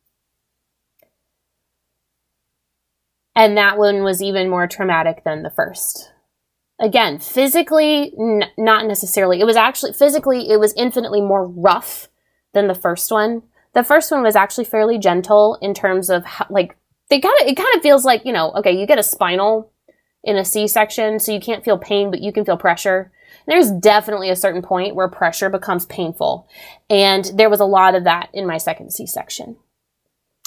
[3.37, 6.12] And that one was even more traumatic than the first.
[6.80, 9.40] Again, physically, n- not necessarily.
[9.40, 12.09] It was actually, physically, it was infinitely more rough
[12.52, 13.42] than the first one.
[13.74, 16.76] The first one was actually fairly gentle in terms of how, like,
[17.11, 19.70] they kind of, it kind of feels like, you know, okay, you get a spinal
[20.24, 23.12] in a C section, so you can't feel pain, but you can feel pressure
[23.46, 26.48] there's definitely a certain point where pressure becomes painful.
[26.88, 29.56] And there was a lot of that in my second C section.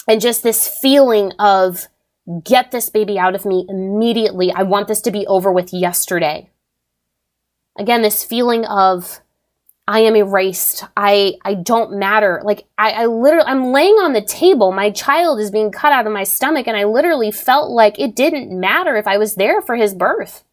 [0.08, 1.86] And just this feeling of
[2.44, 4.52] get this baby out of me immediately.
[4.52, 6.50] I want this to be over with yesterday.
[7.78, 9.20] Again, this feeling of
[9.86, 10.84] I am erased.
[10.96, 12.42] I, I don't matter.
[12.44, 14.72] Like I, I literally, I'm laying on the table.
[14.72, 18.14] My child is being cut out of my stomach and I literally felt like it
[18.14, 20.44] didn't matter if I was there for his birth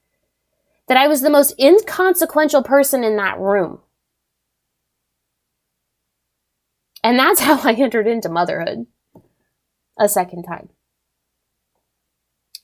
[0.87, 3.79] that I was the most inconsequential person in that room.
[7.03, 8.87] And that's how I entered into motherhood
[9.97, 10.69] a second time.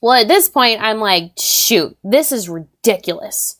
[0.00, 3.58] Well, at this point, I'm like, shoot, this is ridiculous.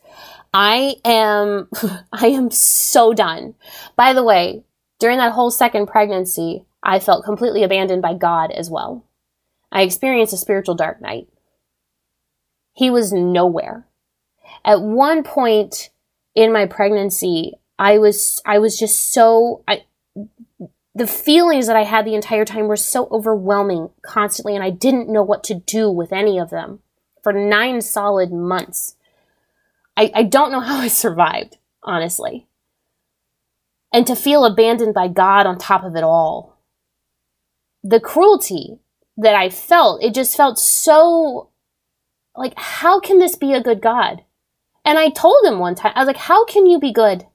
[0.53, 1.69] I am,
[2.13, 3.55] I am so done.
[3.97, 4.65] By the way,
[4.99, 9.07] during that whole second pregnancy, I felt completely abandoned by God as well.
[9.71, 11.29] I experienced a spiritual dark night.
[12.75, 13.87] He was nowhere.
[14.65, 15.91] At one point
[16.35, 19.85] in my pregnancy, I was I was just so I
[20.95, 25.09] the feelings that I had the entire time were so overwhelming constantly and I didn't
[25.09, 26.81] know what to do with any of them
[27.23, 28.97] for 9 solid months.
[29.97, 32.47] I, I don't know how I survived, honestly.
[33.93, 36.59] And to feel abandoned by God on top of it all.
[37.83, 38.79] The cruelty
[39.17, 41.51] that I felt, it just felt so
[42.37, 44.23] like, how can this be a good God?
[44.85, 47.27] And I told him one time, I was like, how can you be good?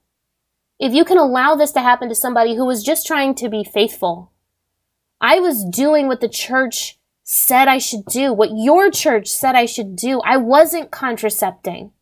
[0.78, 3.64] If you can allow this to happen to somebody who was just trying to be
[3.64, 4.32] faithful.
[5.20, 9.66] I was doing what the church said I should do, what your church said I
[9.66, 10.20] should do.
[10.24, 11.92] I wasn't contracepting.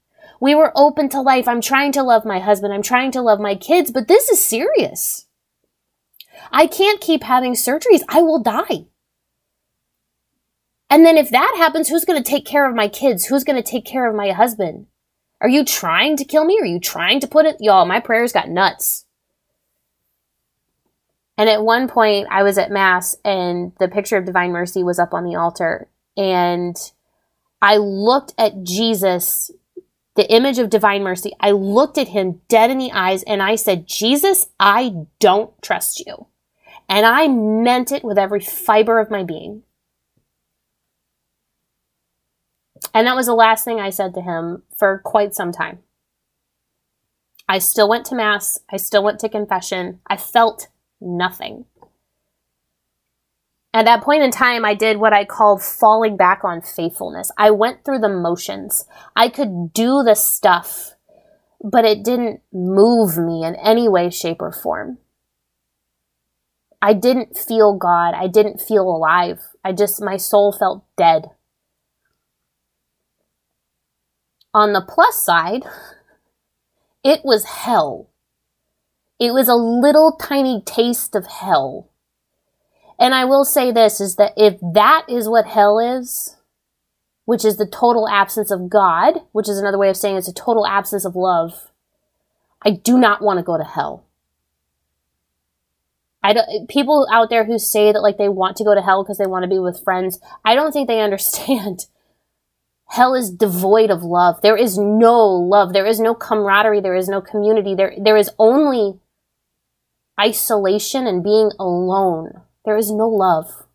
[0.40, 1.48] We were open to life.
[1.48, 2.74] I'm trying to love my husband.
[2.74, 5.26] I'm trying to love my kids, but this is serious.
[6.52, 8.02] I can't keep having surgeries.
[8.08, 8.86] I will die.
[10.90, 13.26] And then if that happens, who's going to take care of my kids?
[13.26, 14.86] Who's going to take care of my husband?
[15.40, 16.58] Are you trying to kill me?
[16.60, 17.56] Are you trying to put it?
[17.60, 19.04] Y'all, my prayers got nuts.
[21.38, 24.98] And at one point, I was at Mass and the picture of Divine Mercy was
[24.98, 25.88] up on the altar.
[26.16, 26.76] And
[27.60, 29.50] I looked at Jesus
[30.16, 33.56] the image of divine mercy, I looked at him dead in the eyes and I
[33.56, 36.26] said, Jesus, I don't trust you.
[36.88, 39.62] And I meant it with every fiber of my being.
[42.94, 45.80] And that was the last thing I said to him for quite some time.
[47.48, 48.58] I still went to Mass.
[48.70, 50.00] I still went to confession.
[50.06, 50.68] I felt
[51.00, 51.66] nothing.
[53.72, 57.30] At that point in time, I did what I called falling back on faithfulness.
[57.36, 58.86] I went through the motions.
[59.14, 60.94] I could do the stuff,
[61.62, 64.98] but it didn't move me in any way, shape, or form.
[66.80, 68.14] I didn't feel God.
[68.14, 69.40] I didn't feel alive.
[69.62, 71.30] I just, my soul felt dead.
[74.56, 75.64] On the plus side,
[77.04, 78.08] it was hell.
[79.20, 81.90] It was a little tiny taste of hell
[82.98, 86.36] and I will say this is that if that is what hell is,
[87.24, 90.32] which is the total absence of God, which is another way of saying it's a
[90.32, 91.70] total absence of love,
[92.62, 94.04] I do not want to go to hell.
[96.22, 99.04] I don't, people out there who say that like they want to go to hell
[99.04, 101.86] because they want to be with friends, I don't think they understand.
[102.88, 104.40] Hell is devoid of love.
[104.42, 105.72] There is no love.
[105.72, 106.80] There is no camaraderie.
[106.80, 107.74] There is no community.
[107.74, 109.00] There, there is only
[110.18, 112.42] isolation and being alone.
[112.64, 113.66] There is no love.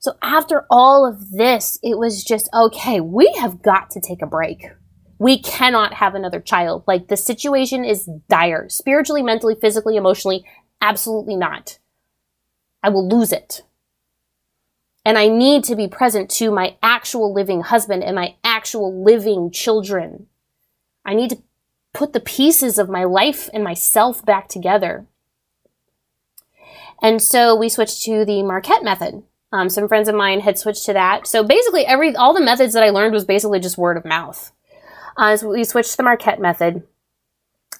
[0.00, 4.26] So after all of this, it was just, okay, we have got to take a
[4.26, 4.70] break.
[5.18, 6.84] We cannot have another child.
[6.86, 8.68] Like the situation is dire.
[8.68, 10.44] Spiritually, mentally, physically, emotionally,
[10.80, 11.78] absolutely not.
[12.82, 13.62] I will lose it.
[15.08, 19.50] And I need to be present to my actual living husband and my actual living
[19.50, 20.26] children.
[21.02, 21.42] I need to
[21.94, 25.06] put the pieces of my life and myself back together.
[27.00, 29.22] And so we switched to the Marquette method.
[29.50, 31.26] Um, some friends of mine had switched to that.
[31.26, 34.52] So basically, every all the methods that I learned was basically just word of mouth.
[35.16, 36.82] Uh, so we switched to the Marquette method,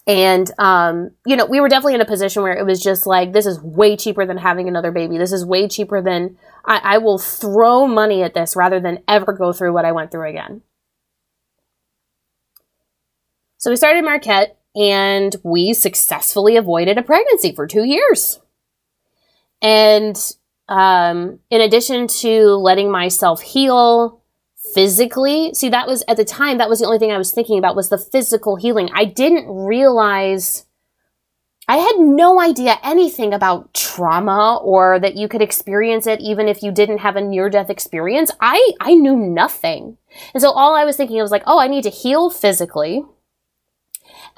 [0.09, 3.35] and um, you know, we were definitely in a position where it was just like,
[3.35, 5.19] this is way cheaper than having another baby.
[5.19, 9.35] This is way cheaper than I, I will throw money at this rather than ever
[9.35, 10.63] go through what I went through again.
[13.59, 18.41] So we started Marquette and we successfully avoided a pregnancy for two years.
[19.61, 20.17] And
[20.69, 24.18] um, in addition to letting myself heal
[24.75, 27.59] physically, see, that was at the time, that was the only thing I was thinking
[27.59, 28.91] about was the physical healing.
[28.95, 30.67] I didn't realize,
[31.69, 36.63] I had no idea anything about trauma or that you could experience it even if
[36.63, 38.31] you didn't have a near death experience.
[38.41, 39.99] I, I knew nothing.
[40.33, 43.05] And so all I was thinking was like, oh, I need to heal physically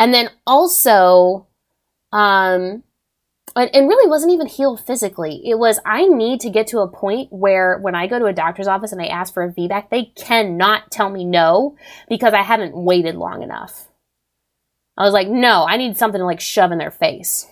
[0.01, 1.47] and then also,
[2.11, 2.83] um,
[3.57, 5.43] and really wasn't even healed physically.
[5.45, 8.33] It was, I need to get to a point where when I go to a
[8.33, 11.77] doctor's office and I ask for a VBAC, they cannot tell me no
[12.09, 13.89] because I haven't waited long enough.
[14.97, 17.47] I was like, no, I need something to like shove in their face.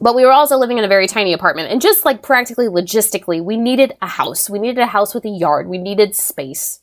[0.00, 3.42] But we were also living in a very tiny apartment and just like practically logistically,
[3.42, 4.48] we needed a house.
[4.48, 5.68] We needed a house with a yard.
[5.68, 6.80] We needed space.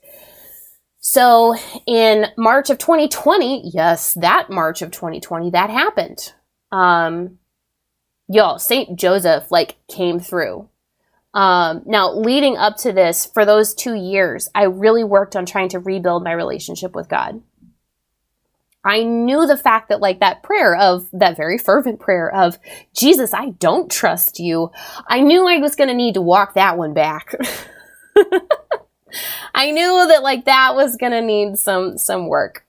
[0.99, 1.55] So
[1.85, 6.33] in March of 2020, yes, that March of 2020, that happened.
[6.73, 7.37] Um,
[8.27, 8.97] y'all, St.
[8.97, 10.67] Joseph like came through.
[11.35, 15.69] Um, now leading up to this, for those two years, I really worked on trying
[15.69, 17.41] to rebuild my relationship with God.
[18.83, 22.57] I knew the fact that like that prayer of that very fervent prayer of
[22.93, 24.71] Jesus, I don't trust you.
[25.07, 27.33] I knew I was going to need to walk that one back.
[29.55, 32.65] I knew that like that was going to need some some work.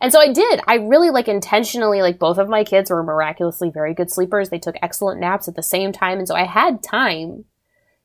[0.00, 0.60] And so I did.
[0.66, 4.50] I really like intentionally like both of my kids were miraculously very good sleepers.
[4.50, 7.44] They took excellent naps at the same time and so I had time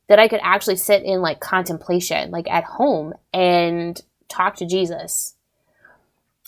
[0.07, 5.35] that I could actually sit in like contemplation like at home and talk to Jesus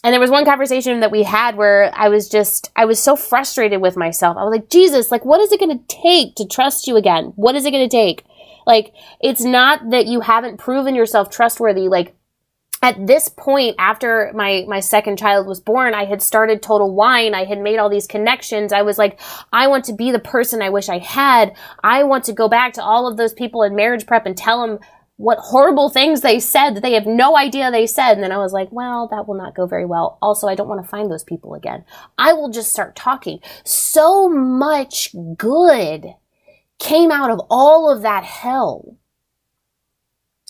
[0.04, 3.16] and there was one conversation that we had where I was just, I was so
[3.16, 4.36] frustrated with myself.
[4.36, 7.32] I was like, Jesus, like, what is it going to take to trust you again?
[7.38, 8.26] What is it going to take?
[8.68, 11.88] Like, it's not that you haven't proven yourself trustworthy.
[11.88, 12.16] Like,
[12.84, 17.34] at this point, after my, my second child was born, I had started Total Whine.
[17.34, 18.74] I had made all these connections.
[18.74, 19.22] I was like,
[19.54, 21.56] I want to be the person I wish I had.
[21.82, 24.68] I want to go back to all of those people in marriage prep and tell
[24.68, 24.80] them
[25.16, 28.16] what horrible things they said that they have no idea they said.
[28.16, 30.18] And then I was like, well, that will not go very well.
[30.22, 31.86] Also, I don't want to find those people again.
[32.18, 33.40] I will just start talking.
[33.64, 36.16] So much good
[36.80, 38.98] came out of all of that hell.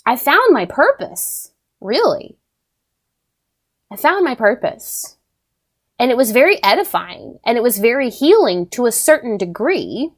[0.04, 2.36] I found my purpose, really.
[3.90, 5.16] I found my purpose.
[5.98, 10.10] And it was very edifying and it was very healing to a certain degree.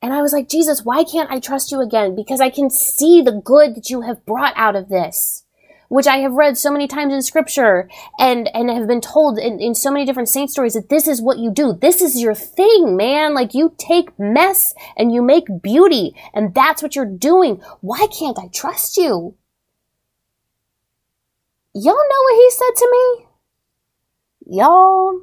[0.00, 2.14] And I was like, Jesus, why can't I trust you again?
[2.14, 5.44] Because I can see the good that you have brought out of this,
[5.88, 9.58] which I have read so many times in scripture and, and have been told in,
[9.58, 11.72] in so many different saint stories that this is what you do.
[11.72, 13.34] This is your thing, man.
[13.34, 17.62] Like you take mess and you make beauty and that's what you're doing.
[17.80, 19.34] Why can't I trust you?
[21.74, 23.26] Y'all know what he said to me?
[24.58, 25.20] Y'all,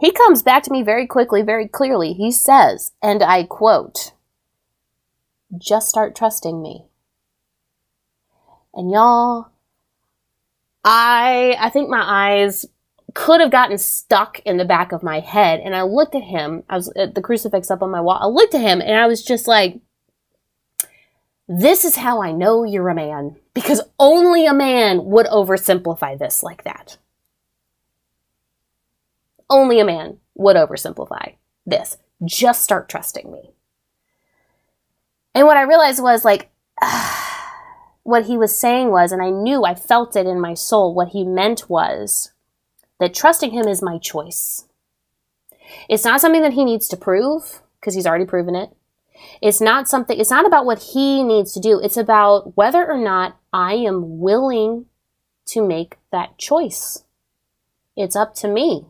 [0.00, 2.12] he comes back to me very quickly, very clearly.
[2.12, 4.12] He says, and I quote,
[5.56, 6.87] just start trusting me.
[8.78, 9.48] And y'all,
[10.84, 12.64] I, I think my eyes
[13.14, 15.60] could have gotten stuck in the back of my head.
[15.60, 16.62] And I looked at him.
[16.70, 18.18] I was at the crucifix up on my wall.
[18.20, 19.80] I looked at him and I was just like,
[21.46, 26.42] this is how I know you're a man because only a man would oversimplify this
[26.42, 26.96] like that
[29.50, 31.34] only a man would oversimplify
[31.66, 31.98] this.
[32.24, 33.50] Just start trusting me.
[35.34, 36.50] And what I realized was like,
[36.80, 37.24] uh,
[38.08, 41.08] what he was saying was, and I knew I felt it in my soul, what
[41.08, 42.32] he meant was
[42.98, 44.64] that trusting him is my choice.
[45.90, 48.74] It's not something that he needs to prove because he's already proven it.
[49.42, 51.80] It's not something, it's not about what he needs to do.
[51.80, 54.86] It's about whether or not I am willing
[55.48, 57.04] to make that choice.
[57.94, 58.86] It's up to me.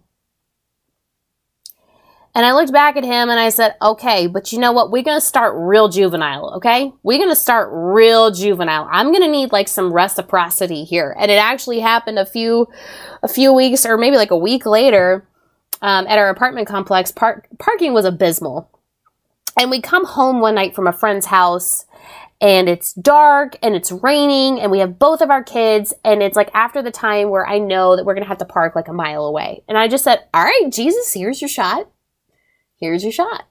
[2.38, 4.92] And I looked back at him and I said, okay, but you know what?
[4.92, 6.92] We're going to start real juvenile, okay?
[7.02, 8.86] We're going to start real juvenile.
[8.92, 11.16] I'm going to need like some reciprocity here.
[11.18, 12.68] And it actually happened a few,
[13.24, 15.26] a few weeks or maybe like a week later,
[15.82, 17.10] um, at our apartment complex.
[17.10, 18.70] Park, parking was abysmal.
[19.58, 21.86] And we come home one night from a friend's house
[22.40, 26.36] and it's dark and it's raining and we have both of our kids and it's
[26.36, 28.86] like after the time where I know that we're going to have to park like
[28.86, 29.64] a mile away.
[29.66, 31.90] And I just said, all right, Jesus, here's your shot
[32.78, 33.46] here's your shot.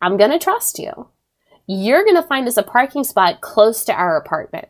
[0.00, 1.08] I'm going to trust you.
[1.66, 4.68] You're going to find us a parking spot close to our apartment.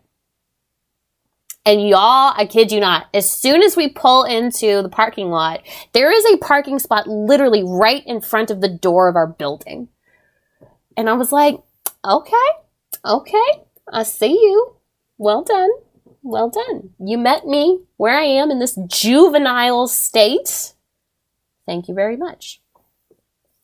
[1.65, 5.63] And y'all, I kid you not, as soon as we pull into the parking lot,
[5.93, 9.89] there is a parking spot literally right in front of the door of our building.
[10.97, 11.61] And I was like,
[12.05, 12.37] okay,
[13.05, 14.75] okay, I see you.
[15.19, 15.71] Well done.
[16.23, 16.91] Well done.
[16.99, 20.75] You met me where I am in this juvenile state.
[21.67, 22.61] Thank you very much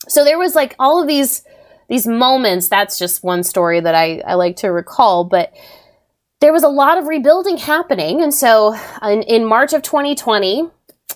[0.08, 1.42] so there was like all of these
[1.88, 5.52] these moments that's just one story that I, I like to recall but
[6.40, 8.20] there was a lot of rebuilding happening.
[8.22, 10.68] And so in, in march of 2020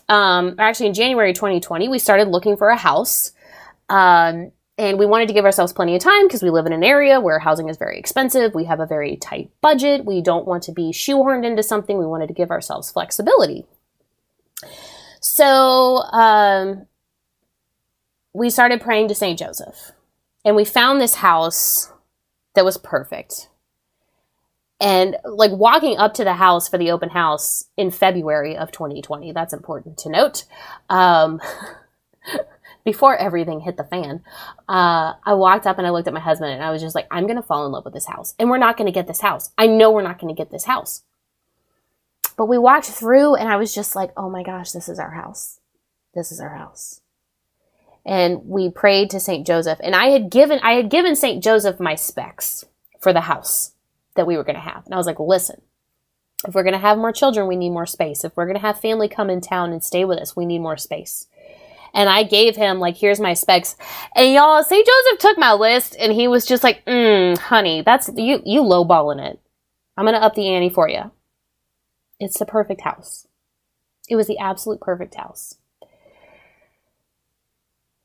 [0.08, 3.32] um, actually in january 2020 we started looking for a house
[3.88, 6.82] um, and we wanted to give ourselves plenty of time because we live in an
[6.82, 8.54] area where housing is very expensive.
[8.54, 10.06] We have a very tight budget.
[10.06, 11.98] We don't want to be shoehorned into something.
[11.98, 13.66] We wanted to give ourselves flexibility.
[15.20, 16.86] So um,
[18.32, 19.38] we started praying to St.
[19.38, 19.92] Joseph.
[20.44, 21.92] And we found this house
[22.54, 23.48] that was perfect.
[24.80, 29.32] And like walking up to the house for the open house in February of 2020,
[29.32, 30.44] that's important to note.
[30.88, 31.40] Um,
[32.84, 34.22] before everything hit the fan,
[34.68, 37.06] uh, I walked up and I looked at my husband and I was just like,
[37.10, 38.34] I'm going to fall in love with this house.
[38.38, 39.50] And we're not going to get this house.
[39.58, 41.02] I know we're not going to get this house.
[42.38, 45.10] But we walked through and I was just like, oh my gosh, this is our
[45.10, 45.60] house.
[46.14, 47.02] This is our house
[48.06, 49.80] and we prayed to Saint Joseph.
[49.82, 52.64] And I had given I had given Saint Joseph my specs
[53.00, 53.72] for the house
[54.16, 54.84] that we were going to have.
[54.86, 55.62] And I was like, "Listen,
[56.46, 58.24] If we're going to have more children, we need more space.
[58.24, 60.60] If we're going to have family come in town and stay with us, we need
[60.60, 61.26] more space.
[61.94, 63.76] And I gave him, like, here's my specs.
[64.16, 64.86] And y'all, St.
[64.86, 69.24] Joseph took my list and he was just like, mm, honey, that's, you, you lowballing
[69.24, 69.40] it.
[69.96, 71.10] I'm going to up the ante for you.
[72.20, 73.26] It's the perfect house.
[74.08, 75.56] It was the absolute perfect house.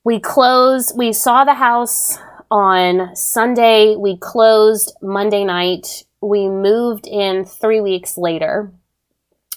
[0.06, 2.20] We closed, we saw the house
[2.52, 3.96] on Sunday.
[3.96, 6.04] We closed Monday night.
[6.22, 8.72] We moved in three weeks later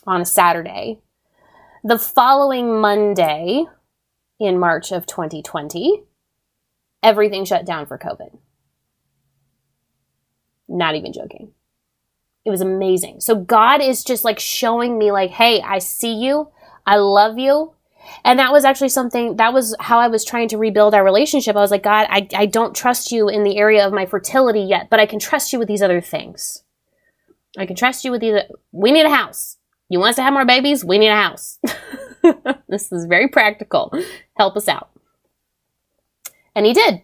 [0.07, 1.01] on a Saturday.
[1.84, 3.66] The following Monday
[4.40, 6.05] in March of 2020,
[7.03, 8.38] everything shut down for COVID.
[10.66, 11.53] Not even joking.
[12.46, 13.20] It was amazing.
[13.20, 16.49] So God is just like showing me like, hey, I see you.
[16.86, 17.74] I love you.
[18.24, 21.56] And that was actually something that was how I was trying to rebuild our relationship.
[21.56, 24.61] I was like, God, I, I don't trust you in the area of my fertility
[24.61, 26.62] yet, but I can trust you with these other things.
[27.56, 28.34] I can trust you with these.
[28.72, 29.56] We need a house.
[29.88, 30.84] You want us to have more babies?
[30.84, 31.59] We need a house.
[32.68, 33.92] this is very practical.
[34.36, 34.90] Help us out.
[36.54, 37.02] And he did.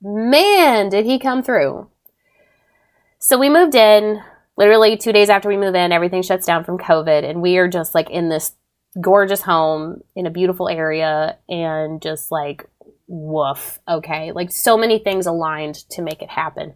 [0.00, 1.90] Man, did he come through.
[3.18, 4.22] So we moved in
[4.56, 7.68] literally two days after we move in, everything shuts down from COVID, and we are
[7.68, 8.52] just like in this
[9.00, 12.68] gorgeous home in a beautiful area, and just like,
[13.08, 14.32] woof, okay.
[14.32, 16.74] Like so many things aligned to make it happen.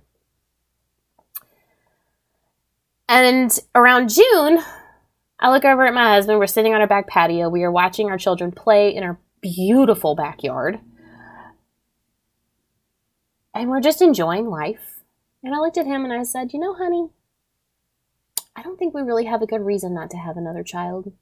[3.09, 4.63] And around June,
[5.39, 6.39] I look over at my husband.
[6.39, 7.49] We're sitting on our back patio.
[7.49, 10.81] We are watching our children play in our beautiful backyard.
[13.55, 15.01] And we're just enjoying life.
[15.43, 17.09] And I looked at him and I said, You know, honey,
[18.57, 21.13] I don't think we really have a good reason not to have another child.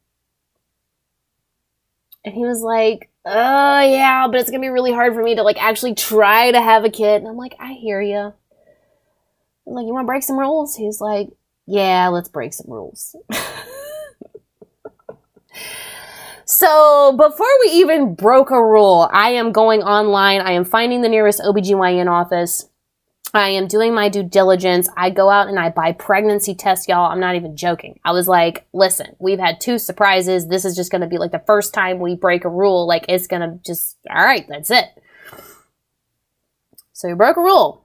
[2.25, 5.35] And he was like, Oh, yeah, but it's going to be really hard for me
[5.35, 7.21] to like actually try to have a kid.
[7.21, 8.33] And I'm like, I hear you.
[9.67, 10.77] Like, you want to break some rules?
[10.77, 11.29] He's like,
[11.67, 13.15] Yeah, let's break some rules.
[16.51, 20.41] So before we even broke a rule, I am going online.
[20.41, 22.69] I am finding the nearest OBGYN office.
[23.33, 24.89] I am doing my due diligence.
[24.97, 27.11] I go out and I buy pregnancy tests, y'all.
[27.11, 28.01] I'm not even joking.
[28.05, 30.49] I was like, listen, we've had two surprises.
[30.49, 32.89] This is just going to be like the first time we break a rule.
[32.89, 34.87] Like, it's going to just, all right, that's it.
[36.93, 37.85] So we broke a rule.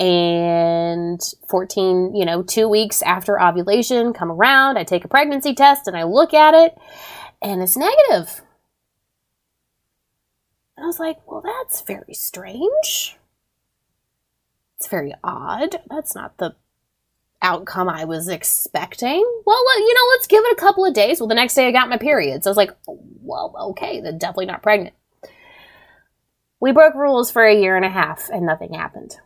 [0.00, 5.86] And 14, you know, two weeks after ovulation come around, I take a pregnancy test
[5.86, 6.78] and I look at it
[7.42, 8.42] and it's negative.
[10.78, 13.17] I was like, well, that's very strange.
[14.78, 15.80] It's very odd.
[15.90, 16.54] That's not the
[17.42, 19.24] outcome I was expecting.
[19.44, 21.20] Well, you know, let's give it a couple of days.
[21.20, 22.44] Well, the next day I got my period.
[22.44, 24.94] So I was like, well, okay, then definitely not pregnant.
[26.60, 29.16] We broke rules for a year and a half and nothing happened.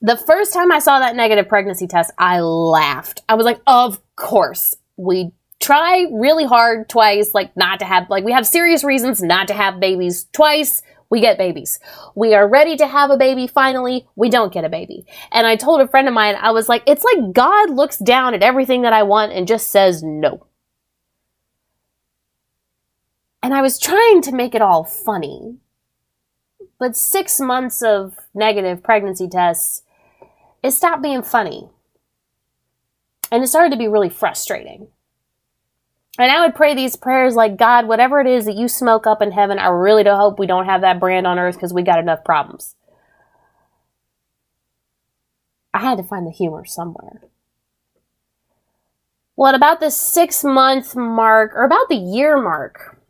[0.00, 3.22] The first time I saw that negative pregnancy test, I laughed.
[3.28, 8.24] I was like, of course, we try really hard twice, like not to have, like
[8.24, 11.80] we have serious reasons not to have babies twice we get babies.
[12.14, 15.06] We are ready to have a baby finally, we don't get a baby.
[15.32, 18.34] And I told a friend of mine, I was like, it's like God looks down
[18.34, 20.46] at everything that I want and just says no.
[23.42, 25.56] And I was trying to make it all funny.
[26.78, 29.82] But six months of negative pregnancy tests,
[30.62, 31.70] it stopped being funny.
[33.30, 34.88] And it started to be really frustrating.
[36.18, 39.22] And I would pray these prayers like, God, whatever it is that you smoke up
[39.22, 41.82] in heaven, I really do hope we don't have that brand on earth because we
[41.84, 42.74] got enough problems.
[45.72, 47.22] I had to find the humor somewhere.
[49.36, 53.00] Well, at about the six month mark, or about the year mark,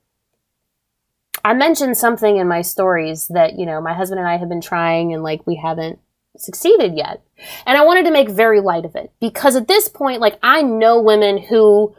[1.42, 4.60] I mentioned something in my stories that, you know, my husband and I have been
[4.60, 5.98] trying and like we haven't
[6.36, 7.22] succeeded yet.
[7.64, 10.60] And I wanted to make very light of it because at this point, like I
[10.60, 11.96] know women who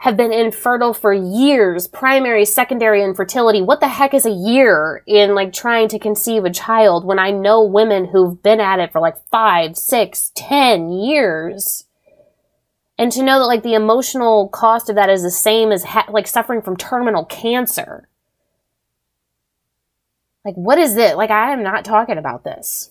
[0.00, 3.60] have been infertile for years, primary, secondary infertility.
[3.60, 7.30] What the heck is a year in like trying to conceive a child when I
[7.30, 11.84] know women who've been at it for like five, six, ten years?
[12.96, 16.06] And to know that like the emotional cost of that is the same as ha-
[16.08, 18.08] like suffering from terminal cancer.
[20.46, 21.18] Like, what is it?
[21.18, 22.90] Like, I am not talking about this.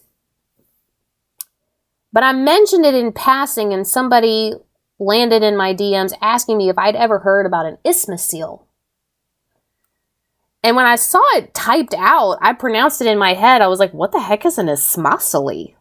[2.14, 4.54] But I mentioned it in passing, and somebody
[5.00, 8.64] landed in my DMs asking me if I'd ever heard about an isthmocele.
[10.62, 13.62] And when I saw it typed out, I pronounced it in my head.
[13.62, 15.76] I was like, what the heck is an isthmosily?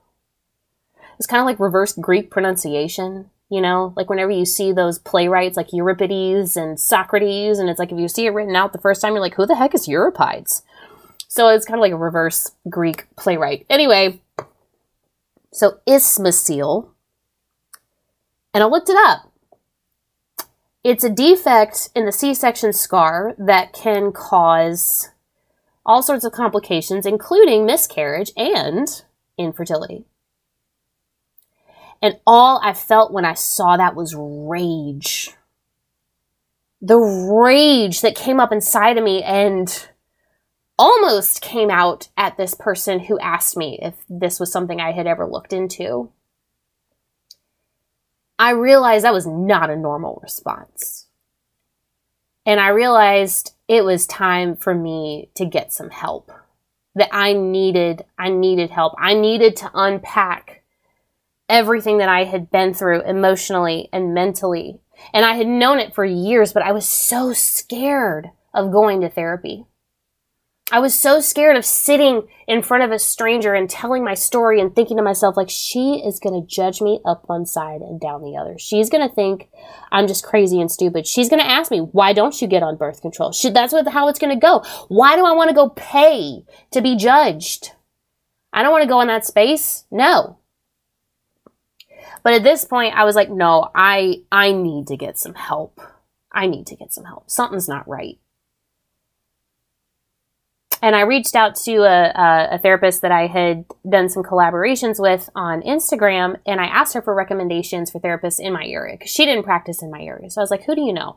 [1.19, 3.93] It's kind of like reverse Greek pronunciation, you know?
[3.97, 8.07] Like whenever you see those playwrights like Euripides and Socrates, and it's like if you
[8.07, 10.63] see it written out the first time, you're like, who the heck is Euripides?
[11.27, 13.67] So it's kind of like a reverse Greek playwright.
[13.69, 14.21] Anyway,
[15.53, 15.81] so
[16.31, 16.95] seal
[18.59, 19.31] And I looked it up.
[20.83, 25.11] It's a defect in the C section scar that can cause
[25.87, 28.89] all sorts of complications, including miscarriage and
[29.39, 30.07] infertility.
[32.03, 35.31] And all I felt when I saw that was rage.
[36.83, 39.89] The rage that came up inside of me and
[40.77, 45.07] almost came out at this person who asked me if this was something I had
[45.07, 46.11] ever looked into.
[48.39, 51.07] I realized that was not a normal response.
[52.47, 56.33] And I realized it was time for me to get some help.
[56.95, 58.95] That I needed, I needed help.
[58.99, 60.63] I needed to unpack
[61.49, 64.81] everything that I had been through emotionally and mentally.
[65.13, 69.09] And I had known it for years, but I was so scared of going to
[69.09, 69.67] therapy.
[70.71, 74.61] I was so scared of sitting in front of a stranger and telling my story
[74.61, 77.99] and thinking to myself, like, she is going to judge me up one side and
[77.99, 78.59] down the other.
[78.59, 79.49] She's going to think
[79.91, 81.07] I'm just crazy and stupid.
[81.07, 83.33] She's going to ask me, why don't you get on birth control?
[83.33, 84.63] She, that's what, how it's going to go.
[84.89, 87.73] Why do I want to go pay to be judged?
[88.53, 89.85] I don't want to go in that space.
[89.91, 90.39] No.
[92.23, 95.81] But at this point, I was like, no, I, I need to get some help.
[96.31, 97.31] I need to get some help.
[97.31, 98.19] Something's not right
[100.81, 105.29] and I reached out to a, a, therapist that I had done some collaborations with
[105.35, 109.25] on Instagram, and I asked her for recommendations for therapists in my area because she
[109.25, 110.31] didn't practice in my area.
[110.31, 111.17] So I was like, "Who do you know?"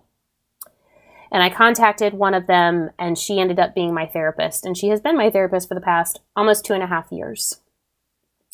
[1.31, 4.89] And I contacted one of them, and she ended up being my therapist, and she
[4.89, 7.61] has been my therapist for the past almost two and a half years.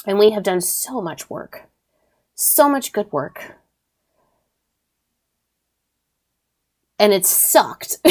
[0.05, 1.63] And we have done so much work,
[2.35, 3.55] so much good work,
[6.99, 7.97] and it sucked.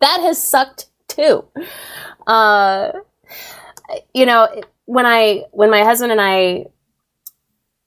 [0.00, 1.44] that has sucked too.
[2.26, 2.92] Uh,
[4.14, 4.48] you know,
[4.86, 6.66] when I when my husband and I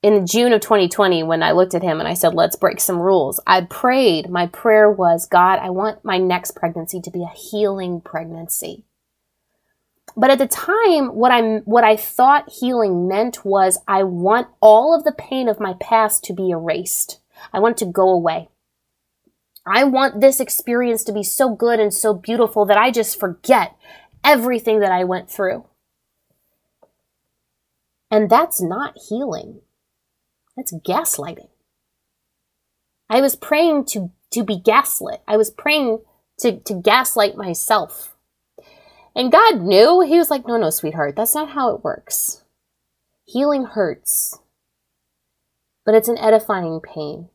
[0.03, 2.99] in June of 2020 when I looked at him and I said, "Let's break some
[2.99, 4.29] rules." I prayed.
[4.29, 8.85] My prayer was, "God, I want my next pregnancy to be a healing pregnancy."
[10.15, 14.95] But at the time, what I what I thought healing meant was I want all
[14.95, 17.19] of the pain of my past to be erased.
[17.53, 18.49] I want it to go away.
[19.67, 23.75] I want this experience to be so good and so beautiful that I just forget
[24.23, 25.65] everything that I went through.
[28.09, 29.61] And that's not healing.
[30.55, 31.49] That's gaslighting.
[33.09, 35.21] I was praying to, to be gaslit.
[35.27, 35.99] I was praying
[36.39, 38.15] to, to gaslight myself.
[39.15, 40.01] And God knew.
[40.01, 42.43] He was like, no, no, sweetheart, that's not how it works.
[43.25, 44.39] Healing hurts,
[45.85, 47.29] but it's an edifying pain.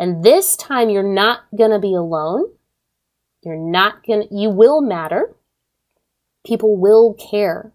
[0.00, 2.46] And this time you're not going to be alone.
[3.44, 5.36] You're not going to, you will matter.
[6.44, 7.74] People will care.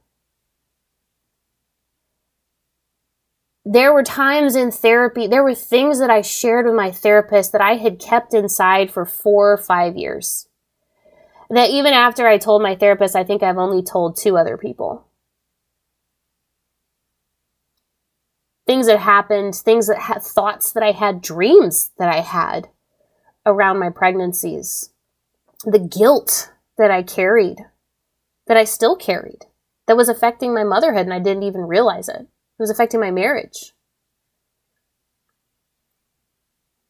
[3.63, 7.61] There were times in therapy, there were things that I shared with my therapist that
[7.61, 10.47] I had kept inside for four or five years.
[11.51, 15.07] That even after I told my therapist, I think I've only told two other people.
[18.65, 22.69] Things that happened, things that had thoughts that I had, dreams that I had
[23.45, 24.89] around my pregnancies,
[25.63, 27.59] the guilt that I carried,
[28.47, 29.45] that I still carried,
[29.87, 32.21] that was affecting my motherhood and I didn't even realize it.
[32.21, 32.27] It
[32.59, 33.73] was affecting my marriage.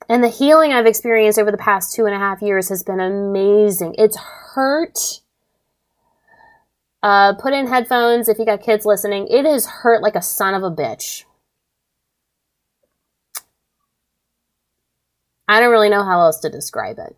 [0.08, 3.00] And the healing I've experienced over the past two and a half years has been
[3.00, 3.96] amazing.
[3.98, 5.22] It's hurt.
[7.02, 9.28] Uh, put in headphones if you got kids listening.
[9.30, 11.26] It has hurt like a son of a bitch.
[15.48, 17.16] I don't really know how else to describe it.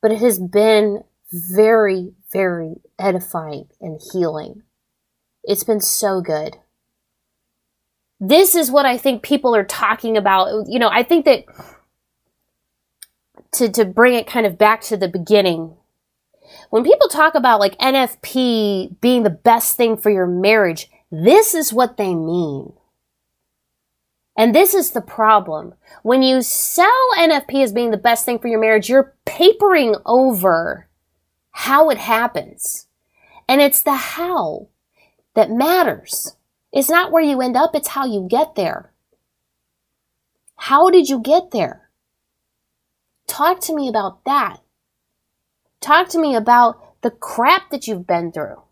[0.00, 1.02] But it has been
[1.32, 4.62] very, very edifying and healing.
[5.44, 6.56] It's been so good.
[8.20, 10.66] This is what I think people are talking about.
[10.68, 11.44] You know, I think that
[13.52, 15.76] to, to bring it kind of back to the beginning,
[16.70, 21.72] when people talk about like NFP being the best thing for your marriage, this is
[21.72, 22.72] what they mean.
[24.38, 25.74] And this is the problem.
[26.04, 30.88] When you sell NFP as being the best thing for your marriage, you're papering over
[31.50, 32.86] how it happens.
[33.48, 34.68] And it's the how
[35.34, 36.36] that matters.
[36.72, 38.92] It's not where you end up, it's how you get there.
[40.54, 41.90] How did you get there?
[43.26, 44.60] Talk to me about that.
[45.80, 48.62] Talk to me about the crap that you've been through.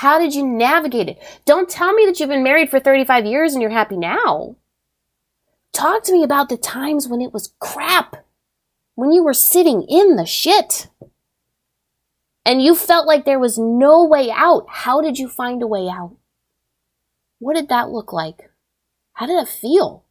[0.00, 1.18] How did you navigate it?
[1.44, 4.56] Don't tell me that you've been married for 35 years and you're happy now.
[5.74, 8.16] Talk to me about the times when it was crap,
[8.94, 10.88] when you were sitting in the shit
[12.46, 14.64] and you felt like there was no way out.
[14.70, 16.16] How did you find a way out?
[17.38, 18.50] What did that look like?
[19.12, 20.06] How did it feel?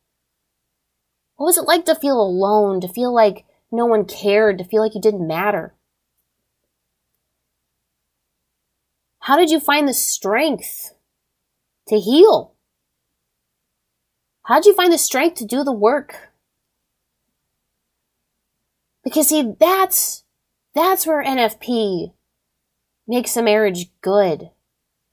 [1.38, 4.84] What was it like to feel alone, to feel like no one cared, to feel
[4.84, 5.74] like you didn't matter?
[9.20, 10.93] How did you find the strength
[11.88, 12.53] to heal?
[14.43, 16.32] How did you find the strength to do the work?
[19.03, 20.24] Because see, that's,
[20.74, 22.13] that's where NFP
[23.07, 24.49] makes a marriage good.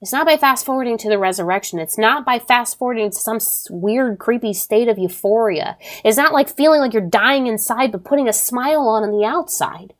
[0.01, 1.79] It's not by fast forwarding to the resurrection.
[1.79, 3.39] It's not by fast forwarding to some
[3.69, 5.77] weird, creepy state of euphoria.
[6.03, 9.25] It's not like feeling like you're dying inside but putting a smile on on the
[9.25, 9.93] outside.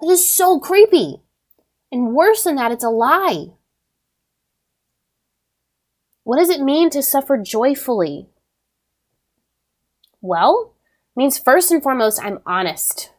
[0.00, 1.21] That is so creepy.
[1.92, 3.48] And worse than that, it's a lie.
[6.24, 8.28] What does it mean to suffer joyfully?
[10.22, 10.72] Well,
[11.14, 13.12] means first and foremost, I'm honest.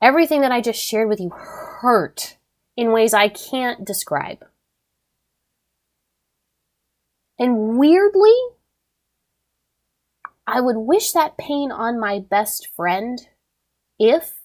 [0.00, 2.38] Everything that I just shared with you hurt
[2.76, 4.44] in ways I can't describe.
[7.38, 8.34] And weirdly,
[10.46, 13.20] I would wish that pain on my best friend
[13.98, 14.41] if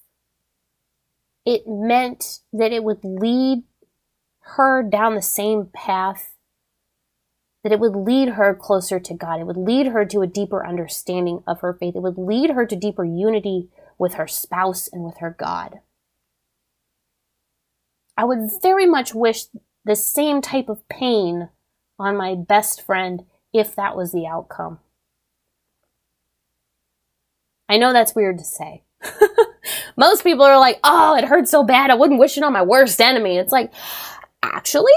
[1.48, 3.62] it meant that it would lead
[4.40, 6.34] her down the same path,
[7.62, 9.40] that it would lead her closer to God.
[9.40, 11.96] It would lead her to a deeper understanding of her faith.
[11.96, 15.80] It would lead her to deeper unity with her spouse and with her God.
[18.14, 19.46] I would very much wish
[19.86, 21.48] the same type of pain
[21.98, 23.24] on my best friend
[23.54, 24.80] if that was the outcome.
[27.70, 28.82] I know that's weird to say.
[29.98, 31.90] Most people are like, oh, it hurts so bad.
[31.90, 33.36] I wouldn't wish it on my worst enemy.
[33.36, 33.72] It's like,
[34.42, 34.92] actually,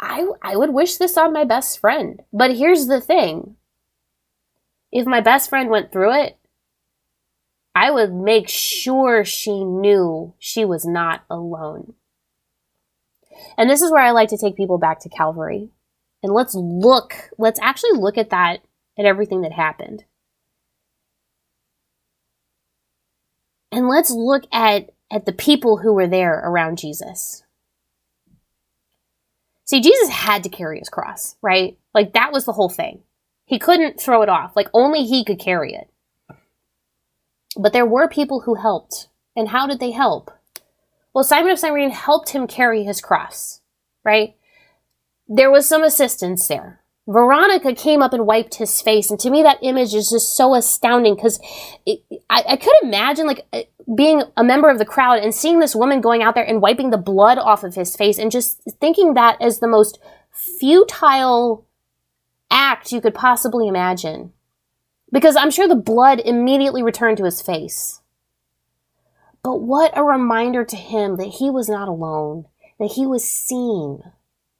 [0.00, 2.22] I, I would wish this on my best friend.
[2.32, 3.56] But here's the thing
[4.90, 6.38] if my best friend went through it,
[7.74, 11.92] I would make sure she knew she was not alone.
[13.58, 15.68] And this is where I like to take people back to Calvary.
[16.22, 18.60] And let's look, let's actually look at that,
[18.98, 20.04] at everything that happened.
[23.72, 27.44] And let's look at, at the people who were there around Jesus.
[29.64, 31.76] See, Jesus had to carry his cross, right?
[31.92, 33.02] Like that was the whole thing.
[33.44, 34.54] He couldn't throw it off.
[34.54, 35.90] Like only he could carry it.
[37.56, 39.08] But there were people who helped.
[39.34, 40.30] And how did they help?
[41.12, 43.60] Well, Simon of Cyrene helped him carry his cross,
[44.04, 44.36] right?
[45.28, 46.80] There was some assistance there.
[47.08, 49.10] Veronica came up and wiped his face.
[49.10, 51.38] And to me, that image is just so astounding because
[51.86, 53.62] I, I could imagine like uh,
[53.94, 56.90] being a member of the crowd and seeing this woman going out there and wiping
[56.90, 60.00] the blood off of his face and just thinking that as the most
[60.32, 61.66] futile
[62.50, 64.32] act you could possibly imagine.
[65.12, 68.00] Because I'm sure the blood immediately returned to his face.
[69.44, 72.46] But what a reminder to him that he was not alone,
[72.80, 74.02] that he was seen,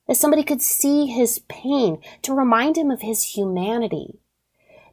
[0.06, 4.20] that somebody could see his pain, to remind him of his humanity,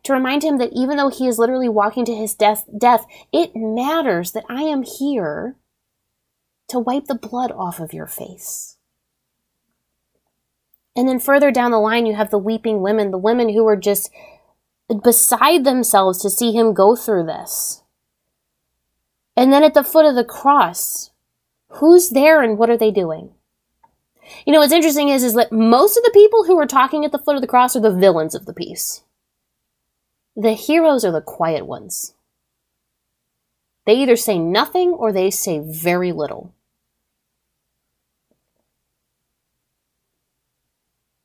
[0.04, 3.56] to remind him that even though he is literally walking to his death, death, it
[3.56, 5.56] matters that I am here
[6.68, 8.78] to wipe the blood off of your face.
[10.96, 13.78] And then further down the line, you have the weeping women, the women who are
[13.78, 14.12] just
[15.04, 17.84] beside themselves to see him go through this.
[19.36, 21.12] And then at the foot of the cross,
[21.68, 23.32] who's there and what are they doing?
[24.46, 27.12] You know, what's interesting is, is that most of the people who are talking at
[27.12, 29.04] the foot of the cross are the villains of the piece.
[30.36, 32.14] The heroes are the quiet ones.
[33.86, 36.54] They either say nothing or they say very little.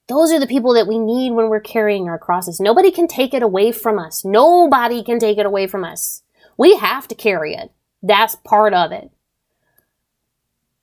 [0.08, 2.60] Those are the people that we need when we're carrying our crosses.
[2.60, 4.24] Nobody can take it away from us.
[4.24, 6.22] Nobody can take it away from us.
[6.56, 7.70] We have to carry it.
[8.02, 9.10] That's part of it.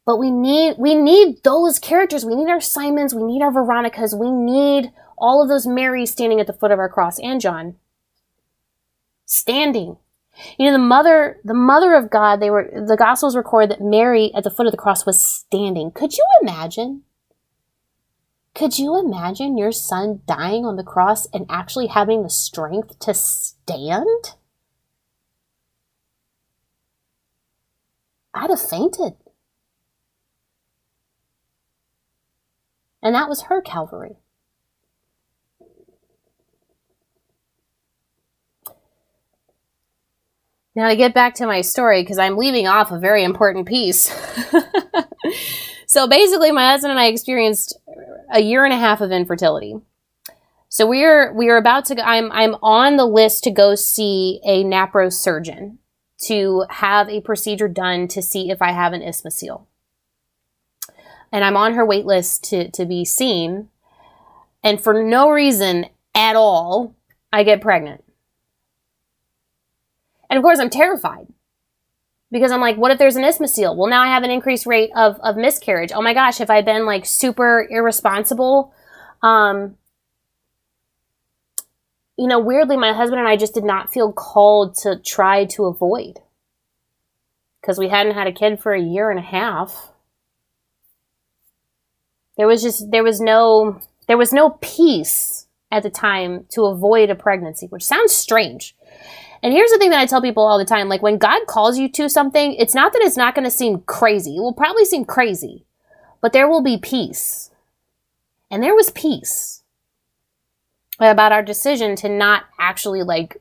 [0.05, 2.23] But we need, we need those characters.
[2.23, 3.15] We need our Simons.
[3.15, 4.15] We need our Veronicas.
[4.15, 7.75] We need all of those Marys standing at the foot of our cross and John.
[9.25, 9.97] Standing.
[10.59, 14.31] You know, the mother, the mother of God, they were, the gospels record that Mary
[14.35, 15.91] at the foot of the cross was standing.
[15.91, 17.03] Could you imagine?
[18.53, 23.13] Could you imagine your son dying on the cross and actually having the strength to
[23.13, 24.35] stand?
[28.33, 29.13] I'd have fainted.
[33.05, 34.17] And that was her Calvary.
[40.75, 44.11] Now, to get back to my story, because I'm leaving off a very important piece.
[45.87, 47.77] so basically, my husband and I experienced
[48.33, 49.75] a year and a half of infertility.
[50.67, 52.05] So we're we are about to.
[52.05, 55.77] I'm I'm on the list to go see a NAPRO surgeon
[56.23, 59.67] to have a procedure done to see if I have an isthmocele.
[61.35, 63.67] And I'm on her wait list to, to be seen.
[64.63, 66.95] And for no reason at all,
[67.33, 68.05] I get pregnant.
[70.29, 71.27] And of course, I'm terrified
[72.31, 73.75] because I'm like, what if there's an isthmocele?
[73.75, 75.91] Well, now I have an increased rate of, of miscarriage.
[75.93, 78.73] Oh my gosh, if I've been like super irresponsible,
[79.21, 79.75] um,
[82.17, 85.65] you know, weirdly, my husband and I just did not feel called to try to
[85.65, 86.19] avoid
[87.59, 89.91] because we hadn't had a kid for a year and a half.
[92.37, 97.09] There was just, there was no, there was no peace at the time to avoid
[97.09, 98.75] a pregnancy, which sounds strange.
[99.41, 101.77] And here's the thing that I tell people all the time like when God calls
[101.77, 104.37] you to something, it's not that it's not going to seem crazy.
[104.37, 105.65] It will probably seem crazy,
[106.21, 107.51] but there will be peace.
[108.49, 109.63] And there was peace
[110.99, 113.37] about our decision to not actually like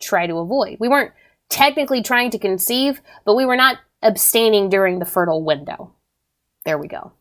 [0.00, 0.78] try to avoid.
[0.80, 1.12] We weren't
[1.48, 5.92] technically trying to conceive, but we were not abstaining during the fertile window.
[6.64, 7.12] There we go.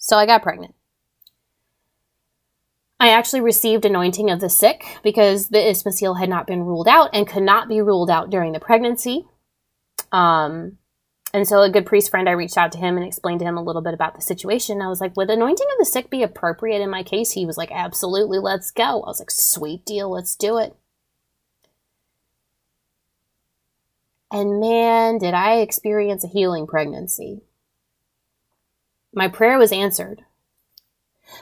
[0.00, 0.74] So I got pregnant.
[2.98, 7.10] I actually received anointing of the sick because the isthmocele had not been ruled out
[7.12, 9.26] and could not be ruled out during the pregnancy.
[10.10, 10.78] Um,
[11.32, 13.56] and so a good priest friend, I reached out to him and explained to him
[13.56, 14.82] a little bit about the situation.
[14.82, 17.32] I was like, would anointing of the sick be appropriate in my case?
[17.32, 19.02] He was like, absolutely, let's go.
[19.02, 20.74] I was like, sweet deal, let's do it.
[24.32, 27.42] And man, did I experience a healing pregnancy.
[29.12, 30.22] My prayer was answered.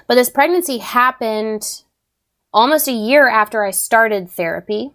[0.06, 1.82] But this pregnancy happened
[2.52, 4.92] almost a year after I started therapy.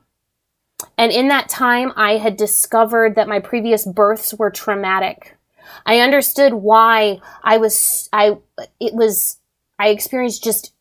[0.98, 5.38] And in that time, I had discovered that my previous births were traumatic.
[5.86, 8.38] I understood why I was, I,
[8.80, 9.38] it was,
[9.80, 10.74] I experienced just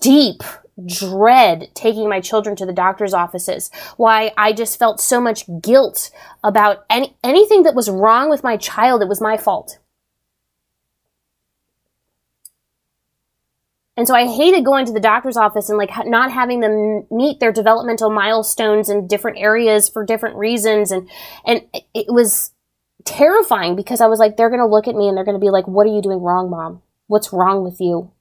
[0.00, 0.42] deep
[0.86, 3.70] dread taking my children to the doctor's offices.
[3.96, 6.10] Why I just felt so much guilt
[6.42, 9.02] about any, anything that was wrong with my child.
[9.02, 9.78] It was my fault.
[13.96, 17.40] And so I hated going to the doctor's office and like not having them meet
[17.40, 20.90] their developmental milestones in different areas for different reasons.
[20.90, 21.08] And,
[21.44, 21.62] and
[21.92, 22.52] it was
[23.04, 25.44] terrifying because I was like, they're going to look at me and they're going to
[25.44, 26.82] be like, what are you doing wrong, mom?
[27.08, 28.12] What's wrong with you?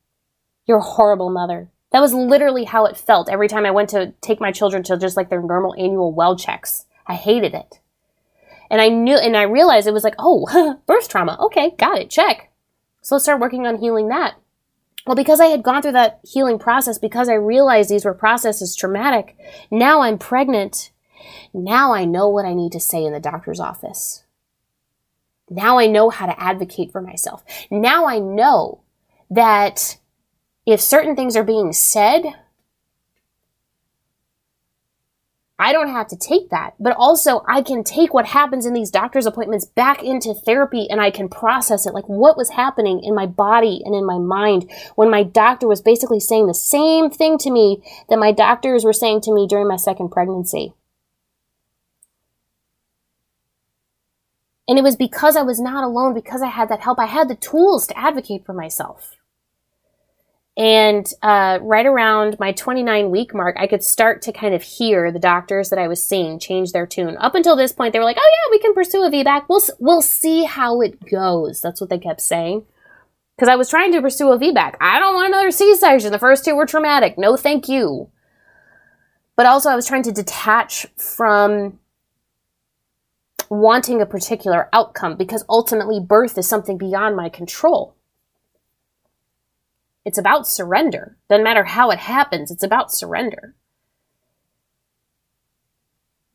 [0.66, 1.70] You're a horrible mother.
[1.92, 4.98] That was literally how it felt every time I went to take my children to
[4.98, 6.86] just like their normal annual well checks.
[7.08, 7.80] I hated it.
[8.70, 11.38] And I knew, and I realized it was like, oh, birth trauma.
[11.40, 12.10] Okay, got it.
[12.10, 12.52] Check.
[13.02, 14.36] So let's start working on healing that.
[15.10, 18.76] Well, because I had gone through that healing process, because I realized these were processes
[18.76, 19.36] traumatic,
[19.72, 20.91] now I'm pregnant.
[21.51, 24.24] Now I know what I need to say in the doctor's office.
[25.49, 27.43] Now I know how to advocate for myself.
[27.72, 28.82] Now I know
[29.32, 29.97] that
[30.68, 32.26] if certain things are being said,
[35.62, 38.89] I don't have to take that, but also I can take what happens in these
[38.89, 41.93] doctor's appointments back into therapy and I can process it.
[41.93, 45.82] Like what was happening in my body and in my mind when my doctor was
[45.82, 49.68] basically saying the same thing to me that my doctors were saying to me during
[49.68, 50.74] my second pregnancy.
[54.70, 56.99] And it was because I was not alone, because I had that help.
[56.99, 59.19] I had the tools to advocate for myself.
[60.60, 65.10] And uh, right around my 29 week mark, I could start to kind of hear
[65.10, 67.16] the doctors that I was seeing change their tune.
[67.18, 69.45] Up until this point, they were like, "Oh yeah, we can pursue a VBAC.
[69.47, 72.66] We'll we'll see how it goes." That's what they kept saying.
[73.38, 74.76] Because I was trying to pursue a VBAC.
[74.82, 76.12] I don't want another C-section.
[76.12, 77.18] The first two were traumatic.
[77.18, 78.10] No, thank you.
[79.38, 81.80] But also, I was trying to detach from
[83.49, 87.95] wanting a particular outcome because ultimately birth is something beyond my control.
[90.06, 91.18] It's about surrender.
[91.30, 93.56] Doesn't matter how it happens, it's about surrender.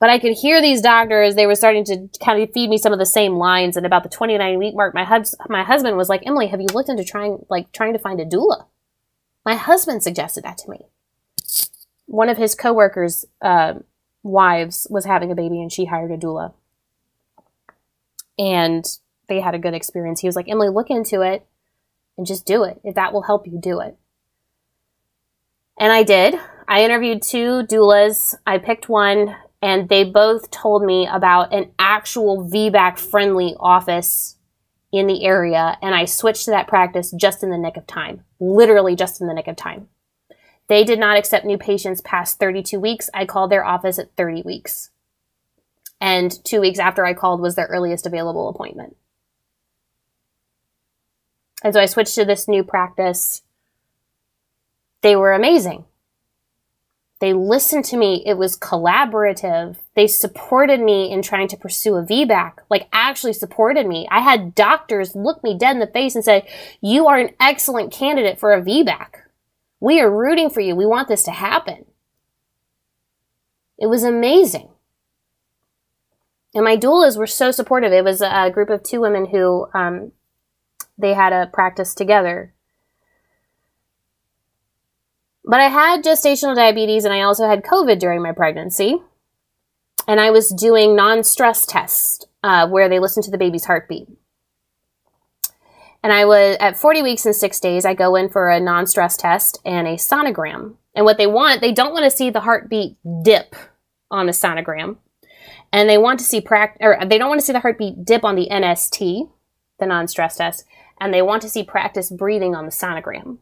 [0.00, 2.92] But I could hear these doctors, they were starting to kind of feed me some
[2.92, 3.76] of the same lines.
[3.76, 5.04] And about the 29 week mark, my,
[5.48, 8.26] my husband was like, Emily, have you looked into trying, like, trying to find a
[8.26, 8.66] doula?
[9.46, 10.80] My husband suggested that to me.
[12.04, 13.74] One of his coworkers' uh,
[14.22, 16.52] wives was having a baby and she hired a doula.
[18.38, 18.84] And
[19.28, 20.20] they had a good experience.
[20.20, 21.46] He was like, Emily, look into it
[22.16, 22.80] and just do it.
[22.84, 23.96] If that will help you, do it.
[25.78, 26.38] And I did.
[26.68, 28.34] I interviewed two doulas.
[28.46, 34.36] I picked one, and they both told me about an actual VBAC friendly office
[34.92, 35.76] in the area.
[35.82, 39.26] And I switched to that practice just in the nick of time, literally just in
[39.26, 39.88] the nick of time.
[40.68, 43.10] They did not accept new patients past 32 weeks.
[43.12, 44.90] I called their office at 30 weeks.
[46.00, 48.96] And two weeks after I called was their earliest available appointment.
[51.64, 53.42] And so I switched to this new practice.
[55.00, 55.86] They were amazing.
[57.20, 58.22] They listened to me.
[58.26, 59.76] It was collaborative.
[59.94, 64.06] They supported me in trying to pursue a VBAC, like actually supported me.
[64.10, 66.46] I had doctors look me dead in the face and say,
[66.82, 69.06] you are an excellent candidate for a VBAC.
[69.80, 70.76] We are rooting for you.
[70.76, 71.86] We want this to happen.
[73.78, 74.68] It was amazing.
[76.54, 77.92] And my doulas were so supportive.
[77.92, 80.12] It was a group of two women who um,
[80.98, 82.54] they had a practice together.
[85.44, 88.96] But I had gestational diabetes and I also had COVID during my pregnancy.
[90.06, 94.08] And I was doing non stress tests uh, where they listen to the baby's heartbeat.
[96.02, 98.86] And I was at 40 weeks and six days, I go in for a non
[98.86, 100.74] stress test and a sonogram.
[100.94, 103.56] And what they want, they don't want to see the heartbeat dip
[104.10, 104.96] on a sonogram.
[105.72, 108.22] And they want to see prac- or they don't want to see the heartbeat dip
[108.22, 109.30] on the NST,
[109.80, 110.64] the non-stress test,
[111.00, 113.38] and they want to see practice breathing on the sonogram.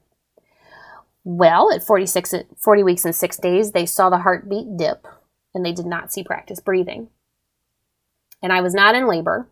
[1.25, 5.07] Well, at 46 40 weeks and 6 days, they saw the heartbeat dip
[5.55, 7.09] and they did not see practice breathing.
[8.43, 9.49] And I was not in labor,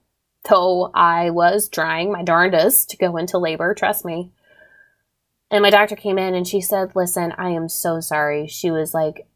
[0.48, 4.32] though I was trying my darndest to go into labor, trust me.
[5.50, 8.46] And my doctor came in and she said, Listen, I am so sorry.
[8.46, 9.26] She was like,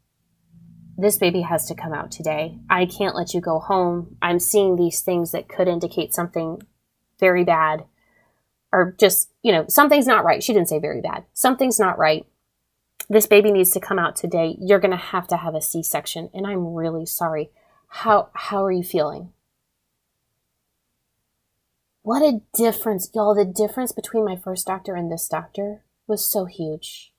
[0.97, 2.57] this baby has to come out today.
[2.69, 4.15] I can't let you go home.
[4.21, 6.61] I'm seeing these things that could indicate something
[7.19, 7.85] very bad
[8.75, 10.43] or just, you know, something's not right.
[10.43, 11.23] She didn't say very bad.
[11.33, 12.25] Something's not right.
[13.09, 14.57] This baby needs to come out today.
[14.59, 17.51] You're going to have to have a C-section and I'm really sorry.
[17.87, 19.31] How how are you feeling?
[22.01, 23.33] What a difference, y'all.
[23.33, 27.13] The difference between my first doctor and this doctor was so huge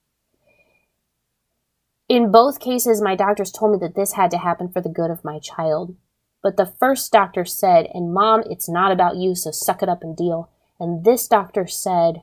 [2.08, 5.10] in both cases, my doctors told me that this had to happen for the good
[5.10, 5.96] of my child.
[6.42, 10.02] But the first doctor said, and mom, it's not about you, so suck it up
[10.02, 10.50] and deal.
[10.78, 12.22] And this doctor said,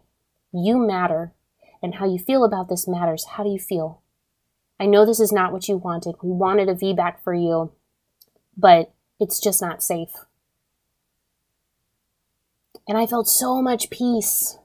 [0.53, 1.33] you matter,
[1.81, 3.25] and how you feel about this matters.
[3.31, 4.01] How do you feel?
[4.79, 6.15] I know this is not what you wanted.
[6.21, 7.71] We wanted a VBAC for you,
[8.55, 10.11] but it's just not safe.
[12.87, 14.57] And I felt so much peace.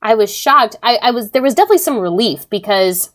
[0.00, 0.76] I was shocked.
[0.82, 3.10] I, I was there was definitely some relief because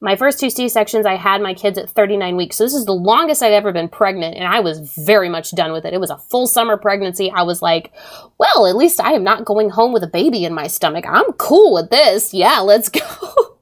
[0.00, 2.56] my first two C sections, I had my kids at 39 weeks.
[2.56, 5.72] So this is the longest I've ever been pregnant, and I was very much done
[5.72, 5.92] with it.
[5.92, 7.30] It was a full summer pregnancy.
[7.30, 7.92] I was like,
[8.38, 11.04] well, at least I am not going home with a baby in my stomach.
[11.08, 12.32] I'm cool with this.
[12.32, 13.58] Yeah, let's go.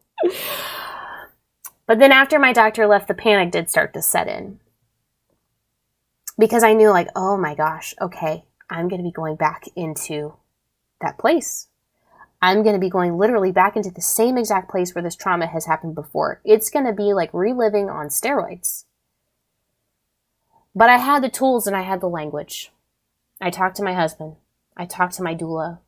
[1.87, 4.61] but then after my doctor left, the panic did start to set in.
[6.39, 10.35] Because I knew, like, oh my gosh, okay, I'm going to be going back into
[11.01, 11.69] that place
[12.43, 15.47] I'm going to be going literally back into the same exact place where this trauma
[15.47, 16.41] has happened before.
[16.45, 18.85] It's going to be like reliving on steroids.
[20.75, 22.71] But I had the tools and I had the language.
[23.41, 24.37] I talked to my husband.
[24.77, 25.79] I talked to my doula.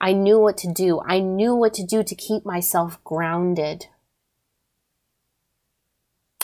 [0.00, 1.00] I knew what to do.
[1.06, 3.86] I knew what to do to keep myself grounded.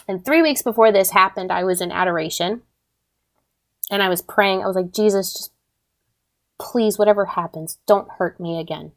[0.06, 2.62] And three weeks before this happened, I was in adoration
[3.90, 4.62] and I was praying.
[4.62, 5.52] I was like, Jesus, just
[6.58, 8.92] please, whatever happens, don't hurt me again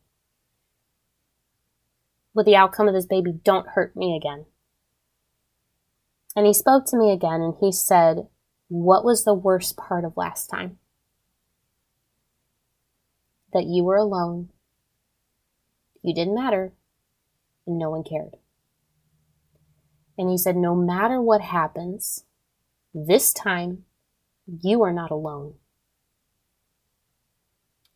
[2.39, 4.45] with the outcome of this baby, don't hurt me again.
[6.37, 8.27] And he spoke to me again and he said,
[8.69, 10.77] What was the worst part of last time?
[13.51, 14.49] That you were alone,
[16.01, 16.71] you didn't matter,
[17.67, 18.37] and no one cared.
[20.17, 22.23] And he said, No matter what happens,
[22.93, 23.83] this time
[24.61, 25.55] you are not alone.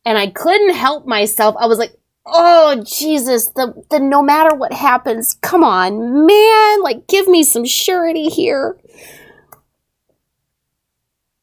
[0.03, 1.55] And I couldn't help myself.
[1.57, 7.07] I was like, oh Jesus, the the no matter what happens, come on, man, like
[7.07, 8.77] give me some surety here.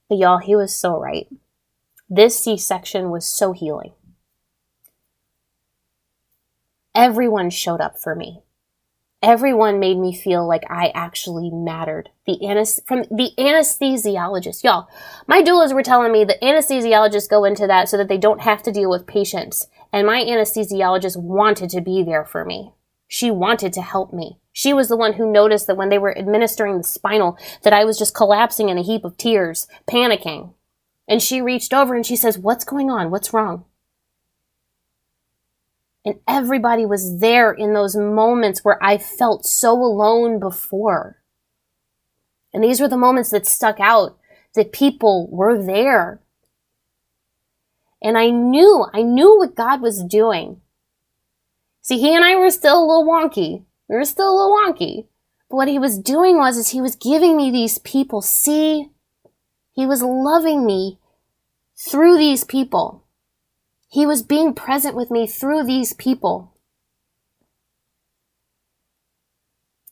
[0.09, 1.29] But y'all, he was so right.
[2.09, 3.93] This C-section was so healing.
[6.95, 8.43] Everyone showed up for me
[9.23, 12.11] everyone made me feel like I actually mattered.
[12.27, 14.89] The anes- from the anesthesiologist, y'all,
[15.27, 18.63] my doulas were telling me that anesthesiologists go into that so that they don't have
[18.65, 19.69] to deal with patients.
[19.93, 22.73] And my anesthesiologist wanted to be there for me.
[23.09, 24.39] She wanted to help me.
[24.53, 27.85] She was the one who noticed that when they were administering the spinal that I
[27.85, 30.55] was just collapsing in a heap of tears, panicking.
[31.09, 33.11] And she reached over and she says, "What's going on?
[33.11, 33.65] What's wrong?"
[36.05, 41.21] And everybody was there in those moments where I felt so alone before.
[42.55, 44.17] And these were the moments that stuck out
[44.55, 46.21] that people were there.
[48.03, 50.61] And I knew, I knew what God was doing.
[51.83, 53.65] See, he and I were still a little wonky.
[53.89, 55.07] We were still a little wonky.
[55.49, 58.23] But what he was doing was, is he was giving me these people.
[58.23, 58.91] See,
[59.73, 60.99] he was loving me
[61.77, 63.05] through these people.
[63.89, 66.55] He was being present with me through these people.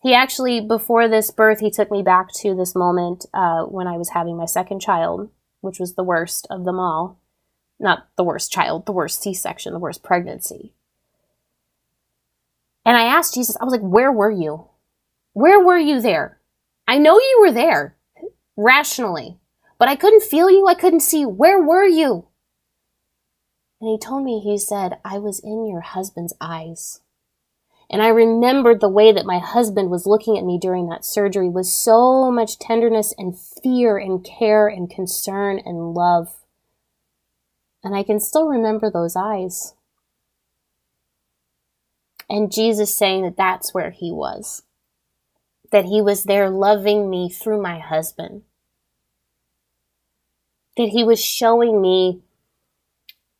[0.02, 3.96] He actually, before this birth, he took me back to this moment uh, when I
[3.96, 5.30] was having my second child,
[5.60, 7.18] which was the worst of them all.
[7.80, 10.72] Not the worst child, the worst C section, the worst pregnancy.
[12.84, 14.68] And I asked Jesus, I was like, where were you?
[15.34, 16.40] Where were you there?
[16.88, 17.96] I know you were there
[18.56, 19.38] rationally,
[19.78, 20.66] but I couldn't feel you.
[20.66, 21.24] I couldn't see.
[21.24, 22.28] Where were you?
[23.80, 27.00] And he told me, he said, I was in your husband's eyes.
[27.90, 31.48] And I remembered the way that my husband was looking at me during that surgery
[31.48, 36.37] with so much tenderness and fear and care and concern and love.
[37.82, 39.74] And I can still remember those eyes.
[42.28, 44.62] And Jesus saying that that's where he was.
[45.70, 48.42] That he was there loving me through my husband.
[50.76, 52.20] That he was showing me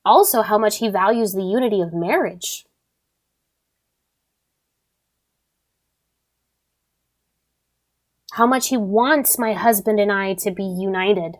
[0.04, 2.64] also how much he values the unity of marriage.
[8.32, 11.38] How much he wants my husband and I to be united.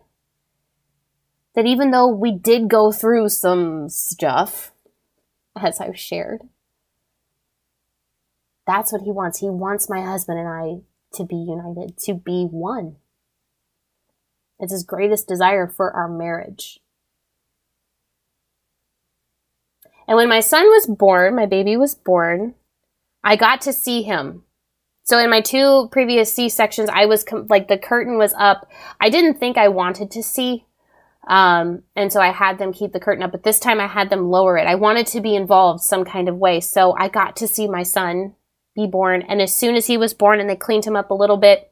[1.59, 4.71] That even though we did go through some stuff,
[5.61, 6.43] as I've shared,
[8.65, 9.41] that's what he wants.
[9.41, 10.83] He wants my husband and I
[11.15, 12.95] to be united, to be one.
[14.61, 16.79] It's his greatest desire for our marriage.
[20.07, 22.55] And when my son was born, my baby was born,
[23.25, 24.45] I got to see him.
[25.03, 28.71] So in my two previous C sections, I was com- like the curtain was up.
[29.01, 30.67] I didn't think I wanted to see.
[31.29, 34.09] Um, and so I had them keep the curtain up, but this time I had
[34.09, 34.67] them lower it.
[34.67, 36.61] I wanted to be involved some kind of way.
[36.61, 38.35] So I got to see my son
[38.75, 39.23] be born.
[39.23, 41.71] And as soon as he was born and they cleaned him up a little bit,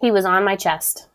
[0.00, 1.08] he was on my chest.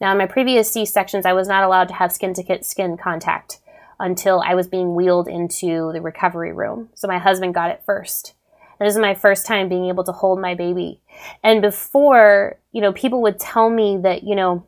[0.00, 2.96] Now, in my previous C sections, I was not allowed to have skin to skin
[2.96, 3.60] contact
[4.00, 6.88] until I was being wheeled into the recovery room.
[6.94, 8.34] So my husband got it first.
[8.80, 11.00] And this is my first time being able to hold my baby.
[11.44, 14.66] And before, you know, people would tell me that, you know,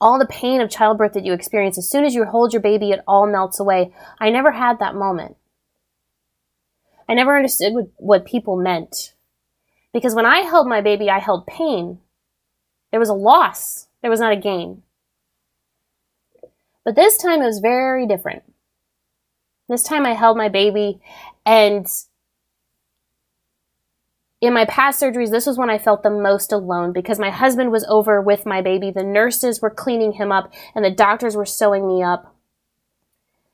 [0.00, 2.90] all the pain of childbirth that you experience, as soon as you hold your baby,
[2.90, 3.92] it all melts away.
[4.18, 5.36] I never had that moment.
[7.08, 9.14] I never understood what, what people meant.
[9.92, 11.98] Because when I held my baby, I held pain.
[12.90, 13.88] There was a loss.
[14.02, 14.82] There was not a gain.
[16.84, 18.42] But this time it was very different.
[19.68, 21.00] This time I held my baby
[21.46, 21.86] and
[24.46, 27.70] in my past surgeries, this was when I felt the most alone because my husband
[27.70, 28.90] was over with my baby.
[28.90, 32.34] The nurses were cleaning him up and the doctors were sewing me up.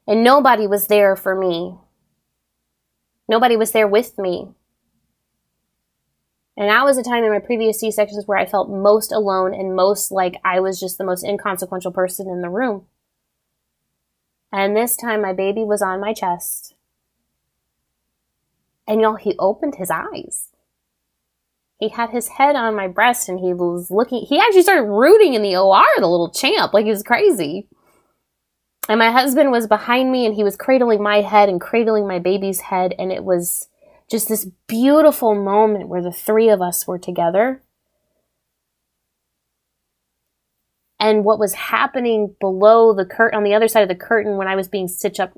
[0.07, 1.77] And nobody was there for me.
[3.29, 4.49] Nobody was there with me.
[6.57, 9.55] And that was a time in my previous C sections where I felt most alone
[9.55, 12.87] and most like I was just the most inconsequential person in the room.
[14.53, 16.75] And this time my baby was on my chest.
[18.87, 20.50] And y'all, he opened his eyes.
[21.81, 25.33] He had his head on my breast and he was looking, he actually started rooting
[25.33, 27.69] in the OR, the little champ, like he was crazy.
[28.87, 32.19] And my husband was behind me and he was cradling my head and cradling my
[32.19, 32.95] baby's head.
[32.99, 33.69] And it was
[34.11, 37.63] just this beautiful moment where the three of us were together.
[40.99, 44.49] And what was happening below the curtain, on the other side of the curtain when
[44.49, 45.33] I was being stitched up,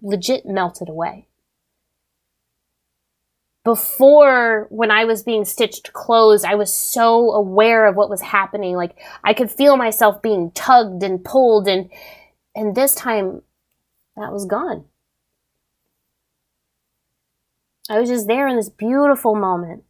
[0.00, 1.26] legit melted away.
[3.64, 8.74] Before, when I was being stitched closed, I was so aware of what was happening.
[8.74, 11.88] Like, I could feel myself being tugged and pulled and,
[12.56, 13.42] and this time,
[14.16, 14.84] that was gone.
[17.88, 19.84] I was just there in this beautiful moment.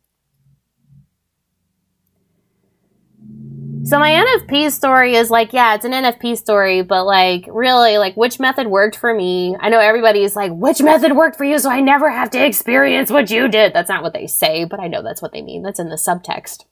[3.84, 8.16] So my NFP story is like, yeah, it's an NFP story, but like, really, like,
[8.16, 9.56] which method worked for me?
[9.58, 13.10] I know everybody's like, which method worked for you so I never have to experience
[13.10, 13.72] what you did.
[13.72, 15.62] That's not what they say, but I know that's what they mean.
[15.62, 16.64] That's in the subtext.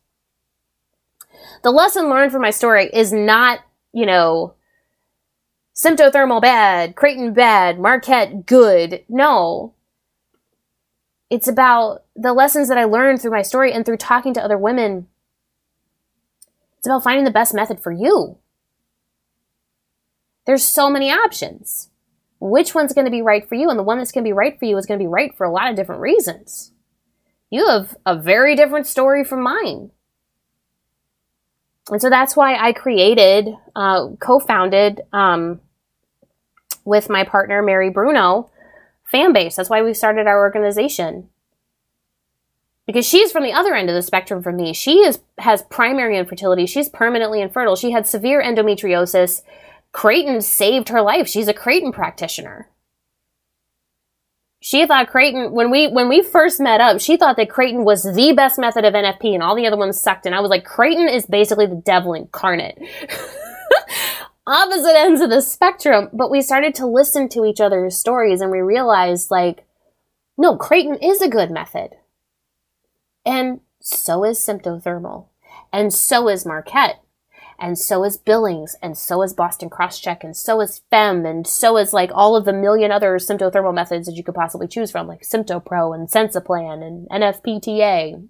[1.62, 3.60] The lesson learned from my story is not,
[3.92, 4.54] you know,
[5.74, 9.02] Symptothermal bad, Creighton bad, Marquette good.
[9.08, 9.74] No.
[11.30, 14.58] It's about the lessons that I learned through my story and through talking to other
[14.58, 15.06] women.
[16.80, 18.38] It's about finding the best method for you.
[20.46, 21.90] There's so many options.
[22.40, 23.68] Which one's going to be right for you?
[23.68, 25.36] And the one that's going to be right for you is going to be right
[25.36, 26.72] for a lot of different reasons.
[27.50, 29.90] You have a very different story from mine.
[31.90, 35.60] And so that's why I created, uh, co-founded, um,
[36.86, 38.48] with my partner, Mary Bruno,
[39.12, 39.56] FABMbase.
[39.56, 41.28] That's why we started our organization.
[42.90, 44.74] Because she's from the other end of the spectrum from me.
[44.74, 46.66] She is has primary infertility.
[46.66, 47.76] She's permanently infertile.
[47.76, 49.42] She had severe endometriosis.
[49.92, 51.28] Creighton saved her life.
[51.28, 52.68] She's a Creighton practitioner.
[54.60, 58.02] She thought Creighton when we when we first met up, she thought that Creighton was
[58.02, 60.26] the best method of NFP and all the other ones sucked.
[60.26, 62.76] And I was like, Creighton is basically the devil incarnate.
[64.48, 68.50] opposite ends of the spectrum, but we started to listen to each other's stories and
[68.50, 69.64] we realized like,
[70.36, 71.90] No, Creighton is a good method.
[73.24, 75.26] And so is symptothermal.
[75.72, 77.02] And so is Marquette.
[77.58, 78.76] And so is Billings.
[78.82, 80.24] And so is Boston Crosscheck.
[80.24, 81.28] And so is FEMM.
[81.28, 84.66] And so is like all of the million other symptothermal methods that you could possibly
[84.66, 88.26] choose from, like SymptoPro and Sensiplan and NFPTA.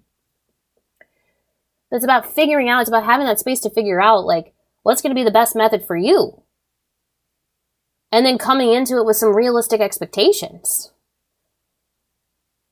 [1.93, 4.53] It's about figuring out, it's about having that space to figure out, like,
[4.83, 6.43] what's going to be the best method for you.
[8.11, 10.90] And then coming into it with some realistic expectations.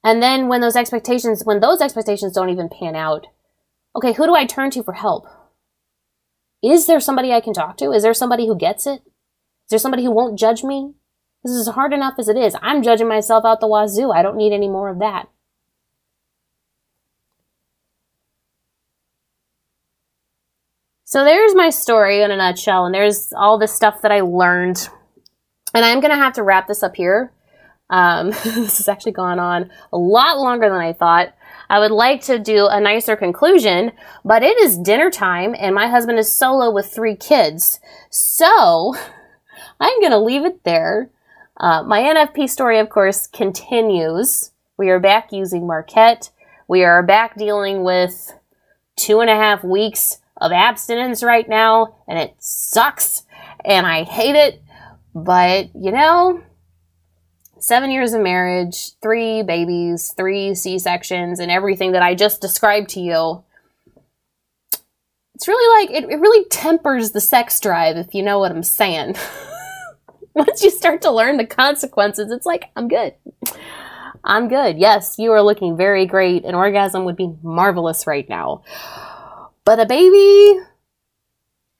[0.03, 3.27] And then when those expectations, when those expectations don't even pan out,
[3.95, 5.27] okay, who do I turn to for help?
[6.63, 7.91] Is there somebody I can talk to?
[7.91, 9.01] Is there somebody who gets it?
[9.01, 10.93] Is there somebody who won't judge me?
[11.43, 12.55] This is hard enough as it is.
[12.61, 14.11] I'm judging myself out the wazoo.
[14.11, 15.29] I don't need any more of that.
[21.05, 24.89] So there's my story in a nutshell, and there's all the stuff that I learned.
[25.73, 27.31] And I'm going to have to wrap this up here
[27.89, 31.33] um, this has actually gone on a lot longer than I thought.
[31.69, 33.91] I would like to do a nicer conclusion,
[34.25, 37.79] but it is dinner time and my husband is solo with three kids.
[38.09, 38.95] So
[39.79, 41.09] I'm going to leave it there.
[41.57, 44.51] Uh, my NFP story, of course, continues.
[44.77, 46.31] We are back using Marquette.
[46.67, 48.33] We are back dealing with
[48.95, 53.23] two and a half weeks of abstinence right now, and it sucks,
[53.65, 54.61] and I hate it.
[55.13, 56.41] But, you know,
[57.63, 62.89] seven years of marriage, three babies, three C sections, and everything that I just described
[62.91, 63.43] to you.
[65.35, 68.63] It's really like, it, it really tempers the sex drive, if you know what I'm
[68.63, 69.15] saying.
[70.33, 73.13] Once you start to learn the consequences, it's like, I'm good.
[74.23, 74.77] I'm good.
[74.77, 76.45] Yes, you are looking very great.
[76.45, 78.63] An orgasm would be marvelous right now.
[79.63, 80.59] But a baby,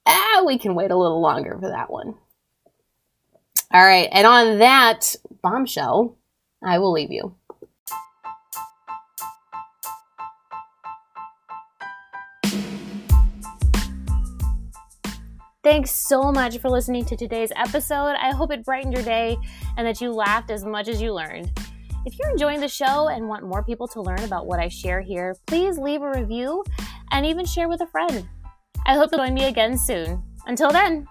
[0.06, 2.16] ah, we can wait a little longer for that one.
[3.72, 4.10] All right.
[4.12, 6.18] And on that bombshell,
[6.64, 7.36] I will leave you.
[15.62, 18.16] Thanks so much for listening to today's episode.
[18.20, 19.38] I hope it brightened your day
[19.78, 21.52] and that you laughed as much as you learned.
[22.06, 25.02] If you're enjoying the show and want more people to learn about what I share
[25.02, 26.64] here, please leave a review
[27.12, 28.28] and even share with a friend.
[28.86, 30.24] I hope you'll join me again soon.
[30.48, 31.06] Until then,